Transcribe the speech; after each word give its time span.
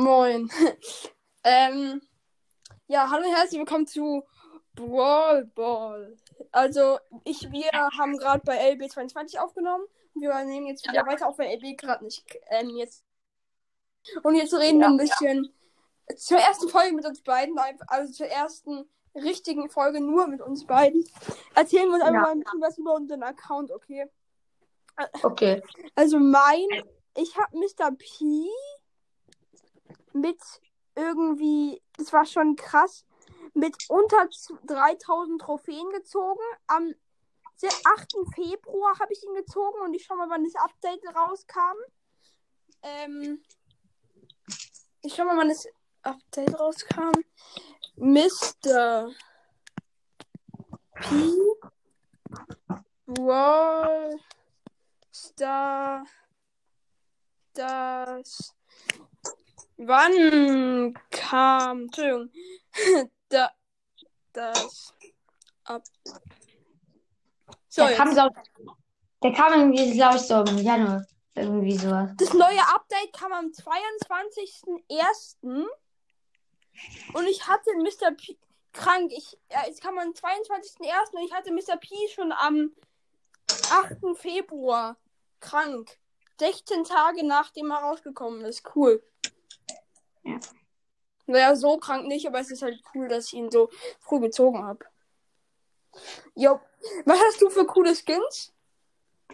Moin. 0.00 0.48
ähm, 1.44 2.00
ja, 2.86 3.10
hallo 3.10 3.28
und 3.28 3.34
herzlich 3.34 3.58
willkommen 3.58 3.86
zu 3.86 4.24
Brawl 4.74 5.44
Ball. 5.54 6.16
Also, 6.52 6.98
ich, 7.24 7.52
wir 7.52 7.70
haben 7.98 8.16
gerade 8.16 8.42
bei 8.42 8.72
LB22 8.72 9.36
aufgenommen. 9.36 9.84
Wir 10.14 10.42
nehmen 10.44 10.68
jetzt 10.68 10.84
wieder 10.88 11.00
Ja. 11.02 11.06
weiter 11.06 11.28
auf, 11.28 11.38
weil 11.38 11.54
LB 11.54 11.76
gerade 11.76 12.02
nicht. 12.02 12.24
Ähm, 12.48 12.70
jetzt. 12.78 13.04
Und 14.22 14.36
jetzt 14.36 14.54
reden 14.54 14.78
wir 14.78 14.86
Ja. 14.86 14.90
ein 14.90 14.96
bisschen 14.96 15.52
zur 16.16 16.38
ersten 16.38 16.70
Folge 16.70 16.94
mit 16.94 17.04
uns 17.04 17.20
beiden, 17.20 17.58
also 17.86 18.10
zur 18.10 18.26
ersten 18.26 18.88
richtigen 19.14 19.68
Folge 19.68 20.00
nur 20.00 20.26
mit 20.28 20.40
uns 20.40 20.66
beiden. 20.66 21.06
Erzählen 21.54 21.88
wir 21.88 21.96
uns 21.96 22.04
einfach 22.04 22.14
Ja. 22.14 22.22
mal 22.22 22.30
ein 22.30 22.40
bisschen 22.40 22.62
was 22.62 22.78
über 22.78 22.94
unseren 22.94 23.22
Account, 23.22 23.70
okay? 23.70 24.06
Okay. 25.22 25.62
Also 25.94 26.18
mein, 26.18 26.66
ich 27.18 27.36
habe 27.36 27.54
Mr. 27.58 27.90
P 27.98 28.48
mit 30.12 30.40
irgendwie, 30.94 31.82
das 31.96 32.12
war 32.12 32.24
schon 32.26 32.56
krass, 32.56 33.04
mit 33.54 33.76
unter 33.88 34.28
z- 34.30 34.56
3000 34.64 35.40
Trophäen 35.40 35.88
gezogen. 35.90 36.40
Am 36.66 36.94
se- 37.56 37.68
8. 37.84 38.14
Februar 38.34 38.98
habe 38.98 39.12
ich 39.12 39.22
ihn 39.24 39.34
gezogen 39.34 39.80
und 39.82 39.94
ich 39.94 40.04
schau 40.04 40.16
mal, 40.16 40.28
wann 40.30 40.44
das 40.44 40.54
Update 40.56 41.02
rauskam. 41.14 41.76
Ähm, 42.82 43.42
ich 45.02 45.14
schau 45.14 45.24
mal, 45.24 45.36
wann 45.36 45.48
das 45.48 45.66
Update 46.02 46.58
rauskam. 46.58 47.12
Mr. 47.96 49.10
P. 50.94 51.38
Brawl 53.06 54.18
Star. 55.12 56.04
Das. 57.52 58.54
Wann 59.82 60.94
kam. 61.10 61.82
Entschuldigung. 61.84 62.30
da. 63.30 63.50
Das. 64.32 64.94
Ab. 65.64 65.82
So, 67.68 67.86
der, 67.86 67.96
kam, 67.96 68.08
jetzt. 68.08 68.16
glaub, 68.16 68.32
der 69.22 69.32
kam 69.32 69.52
irgendwie, 69.52 69.92
glaube 69.94 70.16
ich, 70.16 70.22
so 70.22 70.42
im 70.42 70.58
Januar. 70.58 71.06
Irgendwie 71.34 71.76
sowas. 71.76 72.10
Das 72.18 72.34
neue 72.34 72.60
Update 72.74 73.12
kam 73.14 73.32
am 73.32 73.46
22.01. 73.46 75.36
Und 77.14 77.26
ich 77.26 77.46
hatte 77.48 77.70
Mr. 77.76 78.10
P 78.12 78.36
krank. 78.72 79.10
Ich, 79.12 79.38
ja, 79.50 79.62
es 79.68 79.80
kam 79.80 79.98
am 79.98 80.10
22.01. 80.10 81.12
und 81.12 81.22
ich 81.24 81.32
hatte 81.32 81.52
Mr. 81.52 81.76
P 81.78 81.94
schon 82.14 82.32
am 82.32 82.72
8. 83.70 84.18
Februar 84.18 84.96
krank. 85.40 85.96
16 86.38 86.84
Tage 86.84 87.26
nachdem 87.26 87.70
er 87.70 87.78
rausgekommen 87.78 88.44
ist. 88.44 88.62
Cool. 88.74 89.02
Ja. 90.30 90.38
Naja, 91.26 91.54
so 91.54 91.78
krank 91.78 92.06
nicht, 92.06 92.26
aber 92.26 92.40
es 92.40 92.50
ist 92.50 92.62
halt 92.62 92.80
cool, 92.94 93.08
dass 93.08 93.26
ich 93.26 93.34
ihn 93.34 93.50
so 93.50 93.70
früh 94.00 94.20
gezogen 94.20 94.64
habe. 94.64 94.84
Jo. 96.34 96.60
Was 97.04 97.18
hast 97.20 97.40
du 97.40 97.50
für 97.50 97.66
coole 97.66 97.94
Skins? 97.94 98.52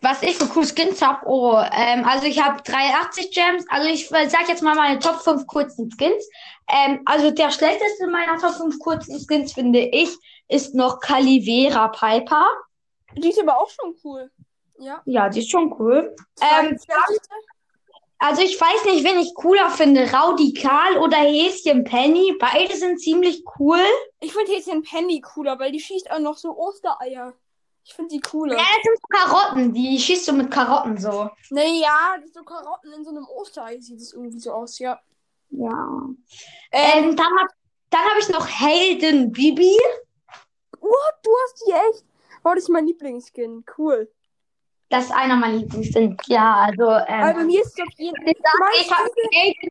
Was 0.03 0.23
ich 0.23 0.37
für 0.37 0.47
coole 0.47 0.67
Skins 0.67 1.01
habe, 1.01 1.27
oh, 1.27 1.59
ähm, 1.73 2.05
also 2.05 2.27
ich 2.27 2.43
habe 2.43 2.63
83 2.63 3.31
Gems, 3.31 3.65
also 3.71 3.89
ich 3.89 4.13
äh, 4.13 4.29
sag 4.29 4.47
jetzt 4.47 4.63
mal 4.63 4.75
meine 4.75 4.99
Top 4.99 5.23
5 5.23 5.47
kurzen 5.47 5.91
Skins. 5.91 6.29
Ähm, 6.69 7.01
also 7.07 7.31
der 7.31 7.51
schlechteste 7.51 8.07
meiner 8.09 8.39
Top 8.39 8.55
5 8.55 8.79
kurzen 8.79 9.19
Skins, 9.19 9.55
finde 9.55 9.81
ich, 9.81 10.15
ist 10.49 10.75
noch 10.75 11.01
Calivera 11.01 11.89
Piper. 11.89 12.47
Die 13.17 13.31
ist 13.31 13.41
aber 13.41 13.59
auch 13.59 13.71
schon 13.71 13.97
cool. 14.05 14.31
Ja. 14.79 15.01
Ja, 15.07 15.29
die 15.31 15.41
ist 15.41 15.51
schon 15.51 15.75
cool. 15.79 16.15
Ähm? 16.43 16.79
Also 18.19 18.43
ich 18.43 18.61
weiß 18.61 18.85
nicht, 18.87 19.05
wen 19.05 19.19
ich 19.19 19.35
cooler 19.35 19.71
finde, 19.71 20.11
Raudikal 20.13 20.99
oder 20.99 21.19
Häschen 21.19 21.85
Penny. 21.85 22.35
Beide 22.39 22.75
sind 22.77 23.01
ziemlich 23.01 23.43
cool. 23.59 23.81
Ich 24.21 24.33
finde 24.33 24.53
Häschen 24.53 24.83
Penny 24.83 25.21
cooler, 25.21 25.59
weil 25.59 25.73
die 25.73 25.81
schießt 25.81 26.11
auch 26.11 26.19
noch 26.19 26.37
so 26.37 26.57
Ostereier. 26.57 27.35
Ich 27.85 27.95
finde 27.95 28.15
die 28.15 28.21
cooler. 28.21 28.57
Ja, 28.57 28.65
das 28.65 28.83
sind 28.83 28.99
so 29.01 29.07
Karotten, 29.19 29.73
die 29.73 29.99
schießt 29.99 30.27
du 30.29 30.33
mit 30.33 30.51
Karotten 30.51 30.99
so. 30.99 31.31
Naja, 31.51 32.17
das 32.21 32.33
so 32.33 32.43
Karotten 32.43 32.93
in 32.93 33.05
so 33.05 33.11
einem 33.11 33.27
Osterei 33.29 33.79
sieht 33.81 34.01
es 34.01 34.13
irgendwie 34.13 34.41
so 34.41 34.53
aus, 34.53 34.79
ja. 34.79 34.99
Ja. 35.51 35.71
Ähm, 35.71 36.15
Ähm, 36.73 37.17
dann 37.17 37.27
hab, 37.39 37.49
dann 37.91 38.01
hab 38.01 38.19
ich 38.19 38.29
noch 38.29 38.49
Helden 38.49 39.31
Bibi. 39.31 39.79
what? 40.81 41.15
Du 41.23 41.31
hast 41.45 41.63
die 41.67 41.73
echt? 41.73 42.05
Oh, 42.45 42.51
das 42.55 42.65
ist 42.65 42.71
mein 42.71 42.87
Lieblingsskin. 42.87 43.65
Cool. 43.79 44.11
Das 44.89 45.07
ist 45.07 45.13
einer 45.13 45.37
meiner 45.37 45.59
Lieblingsskins. 45.59 46.17
Ja, 46.27 46.67
also, 46.67 46.85
Aber 46.85 47.41
ähm, 47.41 47.47
mir 47.47 47.61
ist 47.61 47.81
auf 47.81 47.89
jeden 47.97 48.17
ich 48.27 48.37
ich 48.81 48.91
habe 48.91 49.11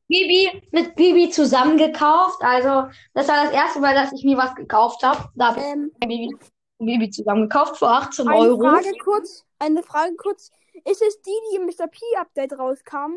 Bibi 0.08 0.62
mit 0.72 0.96
Bibi 0.96 1.30
zusammen 1.30 1.78
gekauft. 1.78 2.42
Also, 2.42 2.90
das 3.14 3.28
war 3.28 3.46
das 3.46 3.54
erste 3.54 3.80
Mal, 3.80 3.96
dass 3.96 4.12
ich 4.12 4.24
mir 4.24 4.38
was 4.38 4.54
gekauft 4.56 5.04
habe. 5.04 5.30
Da 5.36 5.48
habe 5.50 5.60
ich 5.60 5.66
ähm, 5.66 5.92
Bibi, 6.00 6.36
Bibi 6.80 7.10
zusammen 7.10 7.44
gekauft 7.44 7.78
für 7.78 7.88
18 7.88 8.28
eine 8.28 8.38
Euro. 8.38 8.60
Frage 8.60 8.92
kurz. 9.04 9.46
Eine 9.60 9.84
Frage 9.84 10.16
kurz. 10.16 10.52
Ist 10.84 11.02
es 11.02 11.22
die, 11.22 11.32
die 11.52 11.56
im 11.56 11.66
Mr. 11.66 11.88
P 11.88 12.00
Update 12.20 12.60
rauskam? 12.60 13.14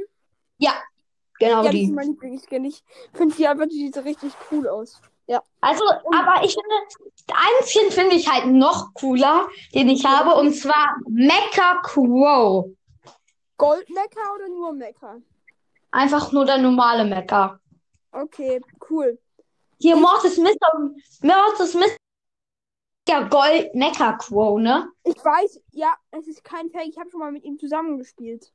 Genau 1.38 1.58
ja, 1.58 1.62
das 1.62 1.70
die. 1.72 1.82
ist 1.84 1.92
mein 1.92 2.08
Lieblingsskin. 2.08 2.64
Ich 2.64 2.82
finde 3.12 3.34
die 3.34 3.46
einfach, 3.46 3.66
die 3.66 3.86
sieht 3.86 4.04
richtig 4.04 4.32
cool 4.50 4.68
aus. 4.68 5.00
Ja. 5.28 5.42
Also, 5.60 5.84
aber 5.84 6.42
ich 6.42 6.54
finde, 6.54 7.64
Skin 7.66 7.90
finde 7.90 8.16
ich 8.16 8.28
halt 8.28 8.46
noch 8.46 8.94
cooler, 8.94 9.46
den 9.74 9.90
ich 9.90 10.04
habe, 10.04 10.34
und 10.34 10.54
zwar 10.54 10.96
Mecha 11.06 11.80
Crow. 11.82 12.70
Goldmecker 13.58 14.34
oder 14.34 14.48
nur 14.48 14.72
Mecker? 14.72 15.20
Einfach 15.90 16.32
nur 16.32 16.46
der 16.46 16.58
normale 16.58 17.04
Mecha. 17.04 17.60
Okay, 18.12 18.60
cool. 18.88 19.18
Hier, 19.78 19.96
Mortis 19.96 20.38
Mr. 20.38 20.92
Mortis 21.22 21.74
Mr. 21.74 21.96
Ja, 23.06 23.28
Gold 23.28 23.74
Mecha 23.74 24.12
Crow, 24.12 24.58
ne? 24.58 24.88
Ich 25.04 25.22
weiß, 25.22 25.60
ja, 25.72 25.94
es 26.10 26.26
ist 26.26 26.42
kein 26.42 26.70
Fake. 26.70 26.88
Ich 26.88 26.98
habe 26.98 27.10
schon 27.10 27.20
mal 27.20 27.32
mit 27.32 27.44
ihm 27.44 27.58
zusammengespielt. 27.58 28.50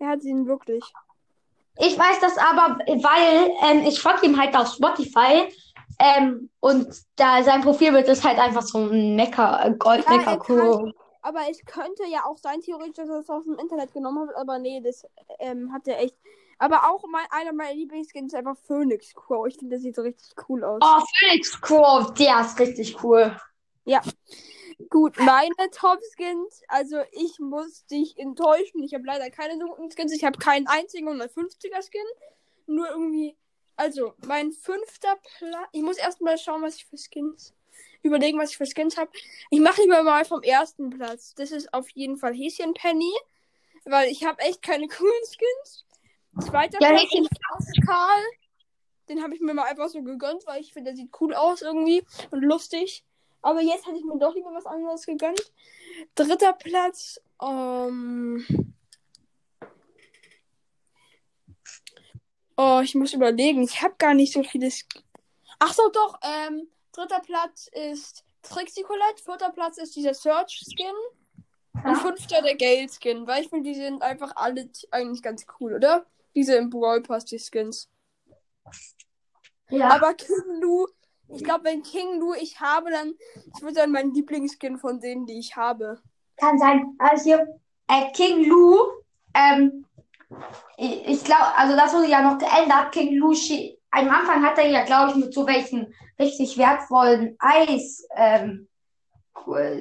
Er 0.00 0.08
hat 0.08 0.22
ihn 0.24 0.46
wirklich. 0.46 0.84
Ich 1.80 1.96
weiß 1.96 2.18
das 2.20 2.36
aber, 2.38 2.78
weil 2.86 3.52
ähm, 3.62 3.86
ich 3.86 4.00
folge 4.00 4.26
ihm 4.26 4.40
halt 4.40 4.56
auf 4.56 4.72
Spotify. 4.72 5.48
Ähm, 5.98 6.48
und 6.60 6.88
da 7.16 7.42
sein 7.42 7.62
Profilbild 7.62 8.06
ist 8.08 8.24
halt 8.24 8.38
einfach 8.38 8.62
so 8.62 8.78
ein 8.78 9.16
Mecha, 9.16 9.64
äh, 9.64 9.74
Gold 9.74 10.04
Ja, 10.08 10.16
er. 10.22 10.92
Aber 11.22 11.40
es 11.50 11.64
könnte 11.64 12.04
ja 12.10 12.24
auch 12.24 12.38
sein, 12.38 12.60
theoretisch, 12.60 12.94
dass 12.96 13.08
er 13.08 13.18
es 13.18 13.28
aus 13.28 13.44
dem 13.44 13.58
Internet 13.58 13.92
genommen 13.92 14.28
hat. 14.28 14.36
Aber 14.36 14.58
nee, 14.58 14.80
das 14.80 15.04
ähm, 15.40 15.72
hat 15.72 15.88
er 15.88 16.00
echt. 16.00 16.16
Aber 16.58 16.88
auch 16.88 17.04
mein, 17.08 17.26
einer 17.30 17.52
meiner 17.52 17.74
Lieblingsskins 17.74 18.32
ist 18.32 18.38
einfach 18.38 18.56
Phoenix 18.66 19.14
Crow. 19.14 19.46
Ich 19.46 19.56
finde, 19.56 19.76
der 19.76 19.80
sieht 19.80 19.96
so 19.96 20.02
richtig 20.02 20.34
cool 20.48 20.64
aus. 20.64 20.80
Oh, 20.82 21.02
Phoenix 21.18 21.60
Crow, 21.60 22.12
der 22.14 22.40
ist 22.40 22.58
richtig 22.58 23.02
cool. 23.02 23.36
Gut, 24.90 25.18
meine 25.18 25.70
Top-Skins. 25.72 26.62
Also, 26.68 26.98
ich 27.12 27.38
muss 27.40 27.84
dich 27.86 28.16
enttäuschen. 28.16 28.82
Ich 28.82 28.94
habe 28.94 29.04
leider 29.04 29.28
keine 29.30 29.58
so 29.58 29.66
guten 29.66 29.90
Skins. 29.90 30.12
Ich 30.12 30.24
habe 30.24 30.38
keinen 30.38 30.66
einzigen 30.66 31.08
150er-Skin. 31.08 32.00
Nur 32.66 32.88
irgendwie. 32.88 33.36
Also, 33.78 34.14
mein 34.26 34.50
fünfter 34.50 35.16
Platz. 35.38 35.68
Ich 35.70 35.82
muss 35.82 35.98
erstmal 35.98 36.36
schauen, 36.36 36.62
was 36.62 36.74
ich 36.74 36.86
für 36.86 36.98
Skins. 36.98 37.54
Überlegen, 38.02 38.36
was 38.36 38.50
ich 38.50 38.56
für 38.56 38.66
Skins 38.66 38.96
habe. 38.96 39.10
Ich 39.50 39.60
mache 39.60 39.80
lieber 39.80 40.02
mal 40.02 40.24
vom 40.24 40.42
ersten 40.42 40.90
Platz. 40.90 41.32
Das 41.36 41.52
ist 41.52 41.72
auf 41.72 41.88
jeden 41.90 42.16
Fall 42.16 42.34
Häschen 42.34 42.74
Penny. 42.74 43.12
Weil 43.84 44.10
ich 44.10 44.24
habe 44.24 44.42
echt 44.42 44.62
keine 44.62 44.88
coolen 44.88 45.24
Skins. 45.24 45.84
Zweiter 46.40 46.78
Ja, 46.80 46.88
Platz 46.88 47.68
ist 47.68 47.86
Karl. 47.86 48.22
Den 49.08 49.22
habe 49.22 49.36
ich 49.36 49.40
mir 49.40 49.54
mal 49.54 49.68
einfach 49.68 49.88
so 49.88 50.02
gegönnt, 50.02 50.44
weil 50.46 50.60
ich 50.60 50.72
finde, 50.72 50.90
der 50.90 50.96
sieht 50.96 51.12
cool 51.20 51.32
aus 51.32 51.62
irgendwie 51.62 52.04
und 52.32 52.42
lustig. 52.42 53.04
Aber 53.42 53.60
jetzt 53.60 53.86
hätte 53.86 53.96
ich 53.96 54.04
mir 54.04 54.18
doch 54.18 54.34
lieber 54.34 54.52
was 54.52 54.66
anderes 54.66 55.06
gegönnt. 55.06 55.52
Dritter 56.16 56.52
Platz. 56.52 57.20
Ähm... 57.40 58.74
Oh, 62.60 62.80
ich 62.82 62.96
muss 62.96 63.14
überlegen. 63.14 63.62
Ich 63.62 63.82
habe 63.82 63.94
gar 63.98 64.14
nicht 64.14 64.32
so 64.32 64.42
viele. 64.42 64.68
Sk 64.68 65.00
Ach 65.60 65.72
so, 65.72 65.88
doch. 65.90 66.18
Ähm, 66.22 66.68
dritter 66.92 67.20
Platz 67.20 67.70
ist 67.72 68.24
Trixie 68.42 68.82
Colette. 68.82 69.22
Vierter 69.24 69.50
Platz 69.50 69.78
ist 69.78 69.94
dieser 69.94 70.12
Search 70.12 70.60
Skin. 70.66 70.94
Und 71.84 71.96
fünfter 71.98 72.42
der 72.42 72.56
Gale 72.56 72.88
Skin. 72.88 73.28
Weil 73.28 73.44
ich 73.44 73.48
finde, 73.48 73.70
die 73.70 73.76
sind 73.76 74.02
einfach 74.02 74.32
alle 74.34 74.68
eigentlich 74.90 75.22
ganz 75.22 75.46
cool, 75.60 75.74
oder? 75.74 76.04
Diese 76.34 76.56
im 76.56 76.68
Brawl 76.68 77.00
Pass, 77.00 77.24
die 77.24 77.38
Skins. 77.38 77.88
Ja. 79.70 79.90
Aber 79.90 80.14
King 80.14 80.60
Lu, 80.60 80.88
ich 81.28 81.44
glaube, 81.44 81.64
wenn 81.64 81.84
King 81.84 82.18
Lu 82.18 82.34
ich 82.34 82.58
habe, 82.58 82.90
dann 82.90 83.14
das 83.52 83.62
wird 83.62 83.76
dann 83.76 83.92
mein 83.92 84.12
Lieblingsskin 84.12 84.78
von 84.78 84.98
denen, 84.98 85.26
die 85.26 85.38
ich 85.38 85.54
habe. 85.54 86.02
Kann 86.36 86.58
sein. 86.58 86.96
Also 86.98 87.24
hier, 87.24 87.60
äh, 87.86 88.10
King 88.12 88.46
Lu, 88.46 88.78
ähm, 89.34 89.84
ich, 90.76 91.06
ich 91.06 91.24
glaube, 91.24 91.56
also 91.56 91.76
das 91.76 91.92
wurde 91.92 92.08
ja 92.08 92.22
noch 92.22 92.38
geändert. 92.38 92.92
King 92.92 93.16
Lu, 93.16 93.32
schie- 93.32 93.78
am 93.90 94.08
Anfang 94.08 94.44
hat 94.44 94.58
er 94.58 94.68
ja, 94.68 94.84
glaube 94.84 95.10
ich, 95.12 95.16
mit 95.16 95.34
so 95.34 95.46
welchen 95.46 95.92
richtig 96.18 96.58
wertvollen 96.58 97.36
Eis, 97.38 98.06
ähm, 98.16 98.68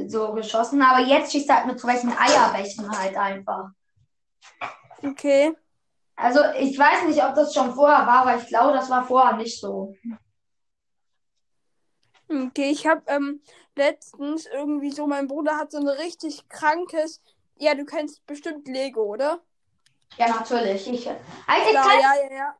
so 0.07 0.33
geschossen. 0.33 0.81
Aber 0.81 1.05
jetzt 1.05 1.31
schießt 1.31 1.49
er 1.49 1.57
halt 1.57 1.67
mit 1.67 1.79
so 1.79 1.87
welchen 1.87 2.11
Eierbächen 2.17 2.89
halt 2.89 3.17
einfach. 3.17 3.69
Okay. 5.03 5.53
Also 6.15 6.39
ich 6.59 6.77
weiß 6.77 7.05
nicht, 7.07 7.23
ob 7.23 7.35
das 7.35 7.53
schon 7.53 7.73
vorher 7.73 8.07
war, 8.07 8.21
aber 8.27 8.37
ich 8.37 8.47
glaube, 8.47 8.73
das 8.73 8.89
war 8.89 9.05
vorher 9.05 9.37
nicht 9.37 9.59
so. 9.59 9.93
Okay, 12.29 12.71
ich 12.71 12.87
habe 12.87 13.03
ähm, 13.07 13.41
letztens 13.75 14.47
irgendwie 14.47 14.91
so, 14.91 15.07
mein 15.07 15.27
Bruder 15.27 15.57
hat 15.57 15.71
so 15.71 15.77
ein 15.77 15.87
richtig 15.87 16.47
krankes. 16.49 17.21
Ja, 17.57 17.75
du 17.75 17.85
kennst 17.85 18.25
bestimmt 18.25 18.67
Lego, 18.67 19.03
oder? 19.03 19.39
Ja, 20.15 20.29
natürlich. 20.29 20.87
Ich, 20.87 21.07
eigentlich 21.07 21.73
Ja, 21.73 21.81
kann 21.81 21.99
ja, 21.99 22.13
ja, 22.23 22.35
ja. 22.35 22.55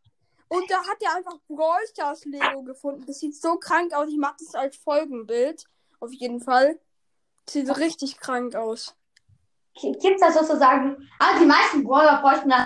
Und 0.50 0.70
da 0.72 0.78
hat 0.78 1.02
er 1.02 1.16
einfach 1.16 1.38
Brawl 1.48 1.86
Stars 1.90 2.24
Lego 2.26 2.64
gefunden. 2.64 3.06
Das 3.06 3.20
sieht 3.20 3.36
so 3.36 3.58
krank 3.58 3.94
aus. 3.94 4.08
Ich 4.10 4.18
mache 4.18 4.36
das 4.40 4.56
als 4.56 4.78
Folgenbild. 4.78 5.66
Auf 6.00 6.14
jeden 6.14 6.40
Fall. 6.40 6.80
Das 7.46 7.54
sieht 7.54 7.78
richtig 7.78 8.20
krank 8.20 8.56
aus. 8.56 8.96
gibt's 9.74 10.22
das 10.22 10.36
sozusagen. 10.36 11.10
Ah, 11.20 11.38
die 11.40 11.46
meisten 11.46 11.84
Brawler 11.84 12.22
bräuchten 12.22 12.50
das. 12.50 12.66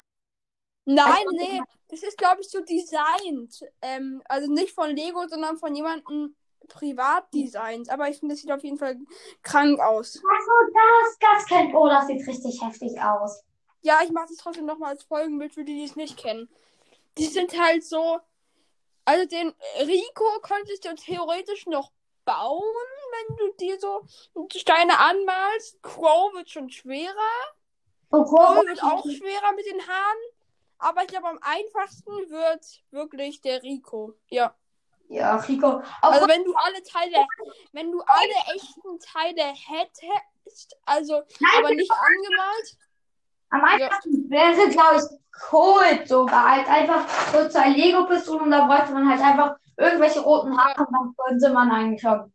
Nein, 0.85 1.23
nee. 1.31 1.61
Das 1.89 2.03
ist, 2.03 2.17
glaube 2.17 2.41
ich, 2.41 2.49
so 2.49 2.61
designt. 2.61 3.63
Ähm, 3.81 4.21
also 4.25 4.51
nicht 4.51 4.73
von 4.73 4.95
Lego, 4.95 5.27
sondern 5.27 5.57
von 5.57 5.75
jemandem 5.75 6.35
privat 6.67 7.33
designt. 7.33 7.89
Aber 7.89 8.09
ich 8.09 8.19
finde, 8.19 8.33
das 8.33 8.41
sieht 8.41 8.51
auf 8.51 8.63
jeden 8.63 8.77
Fall 8.77 8.97
krank 9.41 9.79
aus. 9.79 10.17
Achso, 10.17 10.51
das, 10.73 11.17
das 11.19 11.45
kennt. 11.47 11.73
Oh, 11.73 11.87
das 11.87 12.07
sieht 12.07 12.25
richtig 12.27 12.61
heftig 12.61 12.99
aus. 13.01 13.43
Ja, 13.81 14.01
ich 14.03 14.11
mache 14.11 14.27
das 14.29 14.37
trotzdem 14.37 14.65
nochmal 14.65 14.91
als 14.91 15.03
Folgenbild 15.03 15.53
für 15.53 15.63
die, 15.63 15.75
die 15.75 15.83
es 15.83 15.95
nicht 15.95 16.17
kennen. 16.17 16.49
Die 17.17 17.25
sind 17.25 17.59
halt 17.59 17.83
so. 17.83 18.19
Also 19.05 19.25
den 19.27 19.53
Rico 19.79 20.25
konntest 20.41 20.85
du 20.85 20.93
theoretisch 20.95 21.65
noch 21.65 21.91
bauen, 22.23 22.61
wenn 23.11 23.37
du 23.37 23.53
dir 23.53 23.79
so 23.79 24.05
Steine 24.55 24.99
anmalst. 24.99 25.81
Crow 25.81 26.33
wird 26.33 26.49
schon 26.49 26.69
schwerer. 26.69 27.13
Oh, 28.11 28.23
Crow 28.23 28.53
Crow 28.53 28.65
wird 28.67 28.83
auch 28.83 29.03
schwerer 29.03 29.53
mit 29.53 29.65
den 29.65 29.87
Haaren. 29.87 30.17
Aber 30.77 31.01
ich 31.01 31.07
glaube, 31.07 31.27
am 31.27 31.39
einfachsten 31.41 32.11
wird 32.29 32.65
wirklich 32.91 33.41
der 33.41 33.61
Rico. 33.63 34.15
Ja. 34.29 34.55
Ja, 35.09 35.35
Rico. 35.37 35.67
Auch 35.67 35.83
Also 36.01 36.27
wenn 36.27 36.43
du 36.43 36.55
alle 36.55 36.81
Teile, 36.83 37.25
wenn 37.73 37.91
du 37.91 38.01
alle 38.01 38.55
echten 38.55 38.99
Teile 38.99 39.43
hättest, 39.43 40.77
also 40.85 41.21
Nein, 41.39 41.51
aber 41.57 41.73
nicht 41.73 41.91
angemalt. 41.91 42.77
Am 43.51 43.63
einfachsten 43.63 44.29
wäre, 44.29 44.69
glaube 44.69 44.97
ich, 44.97 45.21
Cold 45.49 46.07
sogar. 46.07 46.51
Halt 46.51 46.67
einfach 46.67 47.07
so 47.31 47.47
zwei 47.49 47.69
Lego-Pistolen 47.69 48.43
und 48.43 48.51
da 48.51 48.65
bräuchte 48.65 48.93
man 48.93 49.09
halt 49.09 49.21
einfach 49.21 49.55
irgendwelche 49.77 50.21
roten 50.21 50.57
Haare 50.57 50.85
und 50.85 50.93
dann 50.93 51.15
könnte 51.17 51.53
man 51.53 51.71
eigentlich 51.71 52.01
schon. 52.01 52.31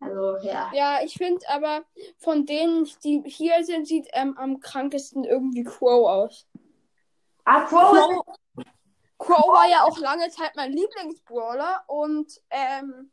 Also, 0.00 0.36
ja. 0.46 0.70
Ja, 0.74 0.98
ich 1.02 1.14
finde 1.14 1.40
aber 1.48 1.84
von 2.18 2.44
denen, 2.44 2.88
die 3.02 3.22
hier 3.26 3.64
sind, 3.64 3.86
sieht 3.86 4.08
ähm, 4.12 4.36
am 4.36 4.60
krankesten 4.60 5.24
irgendwie 5.24 5.64
Crow 5.64 6.08
aus. 6.08 6.46
Ah, 7.44 7.62
Crow 7.62 7.96
ist 7.96 8.02
Crow, 8.02 8.66
Crow 9.18 9.54
war 9.54 9.68
ja 9.68 9.84
auch 9.84 9.98
lange 9.98 10.28
Zeit 10.30 10.52
mein 10.56 10.72
Lieblingsbrawler 10.72 11.84
und 11.86 12.40
ähm, 12.50 13.10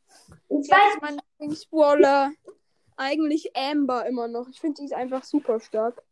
Ich 0.50 0.68
jetzt 0.68 0.72
weiß, 0.72 1.02
mein 1.02 1.22
Lieblingsbrawler 1.40 2.32
eigentlich 2.98 3.56
Amber 3.56 4.06
immer 4.06 4.28
noch. 4.28 4.48
Ich 4.50 4.60
finde 4.60 4.82
die 4.82 4.86
ist 4.86 4.94
einfach 4.94 5.24
super 5.24 5.60
stark. 5.60 6.04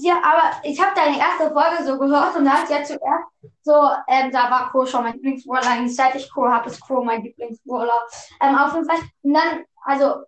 Ja, 0.00 0.14
aber 0.22 0.52
ich 0.62 0.80
habe 0.80 0.94
deine 0.94 1.18
erste 1.18 1.50
Folge 1.52 1.84
so 1.84 1.98
gehört 1.98 2.36
und 2.36 2.44
da 2.44 2.52
hat 2.52 2.70
ja 2.70 2.84
zuerst 2.84 3.28
so, 3.62 3.74
ähm, 4.06 4.30
da 4.30 4.50
war 4.50 4.70
Crow 4.70 4.88
schon 4.88 5.02
mein 5.02 5.14
Lieblingsbrawler. 5.14 5.68
Eigentlich 5.68 5.96
seit 5.96 6.14
ich 6.14 6.30
Crow 6.30 6.48
habe, 6.48 6.68
ist 6.70 6.80
Crow 6.80 7.04
mein 7.04 7.22
Lieblingsbrawler. 7.22 8.00
Ähm, 8.40 8.56
auf 8.56 8.74
jeden 8.74 8.86
Fall. 8.86 8.98
Und 9.22 9.34
dann, 9.34 9.64
also, 9.84 10.22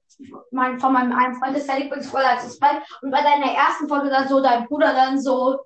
mein, 0.51 0.81
von 0.81 0.93
meinem 0.93 1.17
einen 1.17 1.37
Freund 1.37 1.57
ist 1.57 1.69
der 1.69 1.79
Lieblingsbrawler 1.79 2.31
als 2.31 2.55
Spike. 2.55 2.83
Und 3.03 3.13
bei 3.13 3.23
deiner 3.23 3.53
ersten 3.53 3.89
Folge 3.89 4.11
dann 4.11 4.29
so, 4.29 4.41
dein 4.41 4.67
Bruder 4.67 4.93
dann 4.93 5.21
so, 5.21 5.61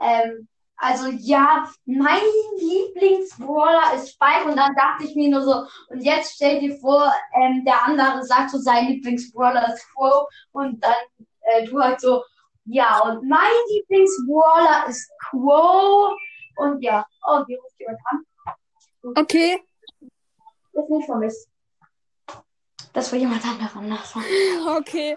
ähm, 0.00 0.48
also 0.76 1.08
ja, 1.10 1.68
mein 1.84 2.22
Lieblingsbrawler 2.58 3.94
ist 3.96 4.12
Spike. 4.12 4.48
Und 4.48 4.56
dann 4.56 4.74
dachte 4.74 5.04
ich 5.04 5.14
mir 5.14 5.28
nur 5.28 5.42
so, 5.42 5.64
und 5.88 6.00
jetzt 6.00 6.36
stell 6.36 6.58
dir 6.58 6.74
vor, 6.78 7.12
ähm, 7.34 7.64
der 7.66 7.84
andere 7.84 8.24
sagt 8.24 8.50
so, 8.50 8.58
sein 8.58 8.86
Lieblingsbrawler 8.86 9.74
ist 9.74 9.86
Crow. 9.94 10.26
Und 10.52 10.82
dann, 10.82 10.94
äh, 11.42 11.66
du 11.66 11.78
halt 11.78 12.00
so, 12.00 12.22
ja, 12.64 13.00
und 13.02 13.28
mein 13.28 13.50
Lieblingsbrawler 13.70 14.86
ist 14.88 15.10
Quo. 15.30 16.14
Und 16.56 16.82
ja, 16.82 17.04
oh, 17.26 17.42
wie 17.46 17.54
ruft 17.54 17.78
jemand 17.80 17.98
an? 18.10 18.24
Okay. 19.16 19.60
Ist 20.72 20.88
nicht 20.90 21.06
von 21.06 21.18
mich. 21.18 21.34
Das 22.92 23.10
war 23.10 23.18
jemand 23.18 23.42
war- 23.44 24.76
Okay. 24.78 25.16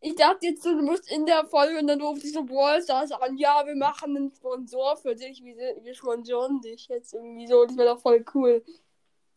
Ich 0.00 0.14
dachte 0.16 0.46
jetzt, 0.46 0.64
du 0.64 0.80
musst 0.82 1.10
in 1.10 1.26
der 1.26 1.44
Folge 1.46 1.78
und 1.78 1.86
dann 1.86 2.00
ruft 2.00 2.22
sich 2.22 2.32
so 2.32 2.42
Brawl 2.44 2.82
Stars 2.82 3.10
an. 3.12 3.36
Ja, 3.36 3.64
wir 3.66 3.74
machen 3.74 4.16
einen 4.16 4.30
Sponsor 4.30 4.96
für 4.96 5.14
dich. 5.14 5.42
Wir, 5.42 5.54
wir 5.82 5.94
sponsoren 5.94 6.60
dich 6.60 6.88
jetzt 6.88 7.14
irgendwie 7.14 7.46
so. 7.46 7.64
Das 7.64 7.76
wäre 7.76 7.88
doch 7.94 8.00
voll 8.00 8.24
cool. 8.34 8.62